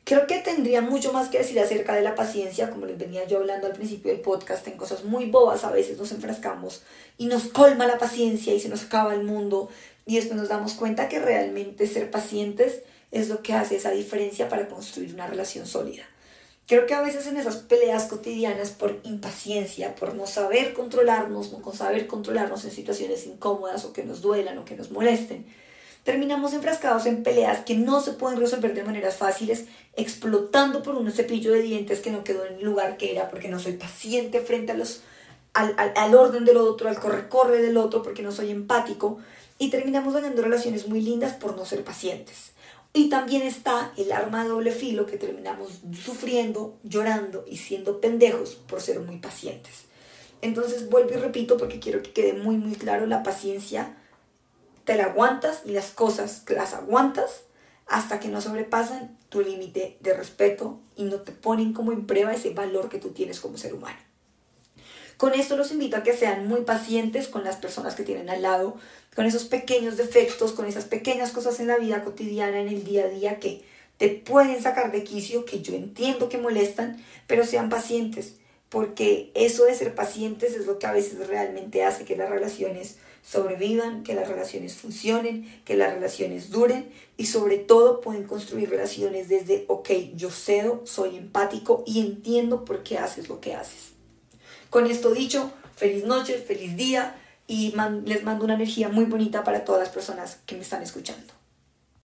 Creo 0.04 0.26
que 0.26 0.40
tendría 0.40 0.82
mucho 0.82 1.14
más 1.14 1.30
que 1.30 1.38
decir 1.38 1.60
acerca 1.60 1.94
de 1.94 2.02
la 2.02 2.16
paciencia, 2.16 2.72
como 2.72 2.88
les 2.88 2.98
venía 2.98 3.26
yo 3.28 3.38
hablando 3.38 3.68
al 3.68 3.74
principio 3.74 4.12
del 4.12 4.22
podcast, 4.22 4.68
en 4.68 4.76
cosas 4.76 5.04
muy 5.04 5.30
bobas 5.30 5.64
a 5.64 5.72
veces 5.72 5.98
nos 5.98 6.12
enfrascamos 6.12 6.82
y 7.18 7.28
nos 7.28 7.44
colma 7.46 7.86
la 7.86 8.00
paciencia 8.00 8.54
y 8.54 8.60
se 8.60 8.68
nos 8.68 8.84
acaba 8.84 9.14
el 9.14 9.24
mundo 9.24 9.70
y 10.06 10.16
después 10.16 10.38
nos 10.38 10.50
damos 10.50 10.74
cuenta 10.74 11.10
que 11.10 11.20
realmente 11.20 11.88
ser 11.88 12.12
pacientes 12.12 12.82
es 13.12 13.30
lo 13.30 13.42
que 13.42 13.54
hace 13.54 13.76
esa 13.76 13.92
diferencia 13.92 14.50
para 14.50 14.68
construir 14.68 15.14
una 15.14 15.28
relación 15.28 15.68
sólida. 15.68 16.04
Creo 16.68 16.86
que 16.86 16.94
a 16.94 17.02
veces 17.02 17.28
en 17.28 17.36
esas 17.36 17.58
peleas 17.58 18.06
cotidianas 18.06 18.70
por 18.70 19.00
impaciencia, 19.04 19.94
por 19.96 20.16
no 20.16 20.26
saber 20.26 20.74
controlarnos, 20.74 21.52
no 21.52 21.74
saber 21.74 22.08
controlarnos 22.08 22.64
en 22.64 22.72
situaciones 22.72 23.26
incómodas 23.26 23.84
o 23.84 23.92
que 23.92 24.06
nos 24.06 24.22
duelan 24.22 24.58
o 24.58 24.64
que 24.64 24.78
nos 24.78 24.90
molesten, 24.90 25.46
terminamos 26.04 26.54
enfrascados 26.54 27.06
en 27.08 27.24
peleas 27.24 27.66
que 27.66 27.76
no 27.76 28.00
se 28.00 28.14
pueden 28.14 28.40
resolver 28.40 28.74
de 28.74 28.84
maneras 28.84 29.18
fáciles, 29.18 29.66
explotando 29.98 30.82
por 30.82 30.96
un 30.96 31.12
cepillo 31.12 31.52
de 31.52 31.62
dientes 31.62 32.00
que 32.00 32.12
no 32.12 32.24
quedó 32.24 32.46
en 32.46 32.54
el 32.56 32.64
lugar 32.64 32.96
que 32.96 33.12
era, 33.12 33.30
porque 33.30 33.50
no 33.50 33.60
soy 33.60 33.74
paciente 33.74 34.40
frente 34.40 34.72
a 34.72 34.76
los, 34.76 35.02
al, 35.54 35.74
al, 35.78 35.92
al 35.98 36.16
orden 36.16 36.46
del 36.46 36.58
otro, 36.58 36.88
al 36.88 37.00
corre-corre 37.00 37.62
del 37.62 37.76
otro, 37.76 38.02
porque 38.02 38.24
no 38.24 38.32
soy 38.32 38.50
empático, 38.50 39.20
y 39.62 39.70
terminamos 39.70 40.16
dañando 40.16 40.42
relaciones 40.42 40.88
muy 40.88 41.02
lindas 41.02 41.34
por 41.34 41.56
no 41.56 41.66
ser 41.66 41.84
pacientes. 41.84 42.54
Y 42.94 43.10
también 43.10 43.44
está 43.44 43.94
el 43.96 44.12
arma 44.12 44.42
de 44.42 44.50
doble 44.50 44.72
filo 44.72 45.06
que 45.06 45.18
terminamos 45.18 45.82
sufriendo, 45.94 46.80
llorando 46.82 47.46
y 47.48 47.58
siendo 47.58 48.02
pendejos 48.02 48.56
por 48.56 48.82
ser 48.82 49.02
muy 49.02 49.18
pacientes. 49.18 49.84
Entonces 50.42 50.90
vuelvo 50.90 51.12
y 51.14 51.18
repito 51.18 51.58
porque 51.58 51.80
quiero 51.80 52.02
que 52.02 52.12
quede 52.12 52.34
muy 52.34 52.58
muy 52.58 52.74
claro 52.74 53.06
la 53.06 53.22
paciencia 53.22 53.96
te 54.84 54.96
la 54.96 55.04
aguantas 55.04 55.62
y 55.64 55.74
las 55.74 55.92
cosas 55.92 56.44
las 56.50 56.74
aguantas 56.74 57.44
hasta 57.86 58.20
que 58.20 58.30
no 58.30 58.42
sobrepasan 58.42 59.16
tu 59.30 59.42
límite 59.42 60.00
de 60.00 60.16
respeto 60.16 60.80
y 60.96 61.04
no 61.04 61.18
te 61.18 61.34
ponen 61.34 61.74
como 61.74 61.92
en 61.92 62.08
prueba 62.08 62.34
ese 62.34 62.50
valor 62.56 62.90
que 62.90 62.98
tú 62.98 63.10
tienes 63.10 63.40
como 63.40 63.60
ser 63.60 63.76
humano. 63.76 64.00
Con 65.22 65.36
esto 65.36 65.56
los 65.56 65.72
invito 65.72 65.98
a 65.98 66.02
que 66.02 66.18
sean 66.18 66.48
muy 66.48 66.62
pacientes 66.62 67.28
con 67.28 67.44
las 67.44 67.58
personas 67.58 67.94
que 67.94 68.02
tienen 68.02 68.32
al 68.32 68.42
lado, 68.42 68.74
con 69.16 69.28
esos 69.28 69.44
pequeños 69.44 69.96
defectos, 69.96 70.52
con 70.52 70.66
esas 70.66 70.86
pequeñas 70.86 71.30
cosas 71.30 71.60
en 71.60 71.68
la 71.68 71.78
vida 71.78 72.04
cotidiana, 72.04 72.60
en 72.60 72.70
el 72.70 72.84
día 72.84 73.06
a 73.06 73.08
día 73.08 73.40
que 73.40 73.62
te 73.98 74.10
pueden 74.10 74.64
sacar 74.64 74.92
de 74.92 75.04
quicio, 75.04 75.46
que 75.46 75.62
yo 75.62 75.76
entiendo 75.76 76.28
que 76.28 76.40
molestan, 76.40 77.06
pero 77.28 77.46
sean 77.46 77.70
pacientes, 77.70 78.38
porque 78.70 79.30
eso 79.36 79.66
de 79.66 79.76
ser 79.76 79.94
pacientes 79.94 80.56
es 80.56 80.66
lo 80.66 80.80
que 80.80 80.88
a 80.88 80.92
veces 80.92 81.28
realmente 81.28 81.84
hace 81.84 82.04
que 82.04 82.18
las 82.18 82.32
relaciones 82.32 82.96
sobrevivan, 83.22 84.02
que 84.02 84.16
las 84.16 84.28
relaciones 84.28 84.74
funcionen, 84.74 85.62
que 85.66 85.76
las 85.76 85.94
relaciones 85.94 86.50
duren 86.50 86.90
y 87.16 87.28
sobre 87.28 87.60
todo 87.60 88.02
pueden 88.02 88.24
construir 88.24 88.72
relaciones 88.72 89.30
desde, 89.30 89.66
ok, 89.68 89.88
yo 90.16 90.32
cedo, 90.32 90.82
soy 90.86 91.16
empático 91.16 91.84
y 91.86 92.00
entiendo 92.00 92.66
por 92.66 92.82
qué 92.82 92.98
haces 92.98 93.30
lo 93.30 93.40
que 93.40 93.54
haces. 93.54 93.91
Con 94.72 94.88
esto 94.88 95.12
dicho, 95.12 95.52
feliz 95.76 96.06
noche, 96.06 96.38
feliz 96.38 96.78
día 96.78 97.14
y 97.46 97.74
les 98.06 98.24
mando 98.24 98.46
una 98.46 98.54
energía 98.54 98.88
muy 98.88 99.04
bonita 99.04 99.44
para 99.44 99.66
todas 99.66 99.82
las 99.82 99.90
personas 99.90 100.40
que 100.46 100.56
me 100.56 100.62
están 100.62 100.82
escuchando. 100.82 101.34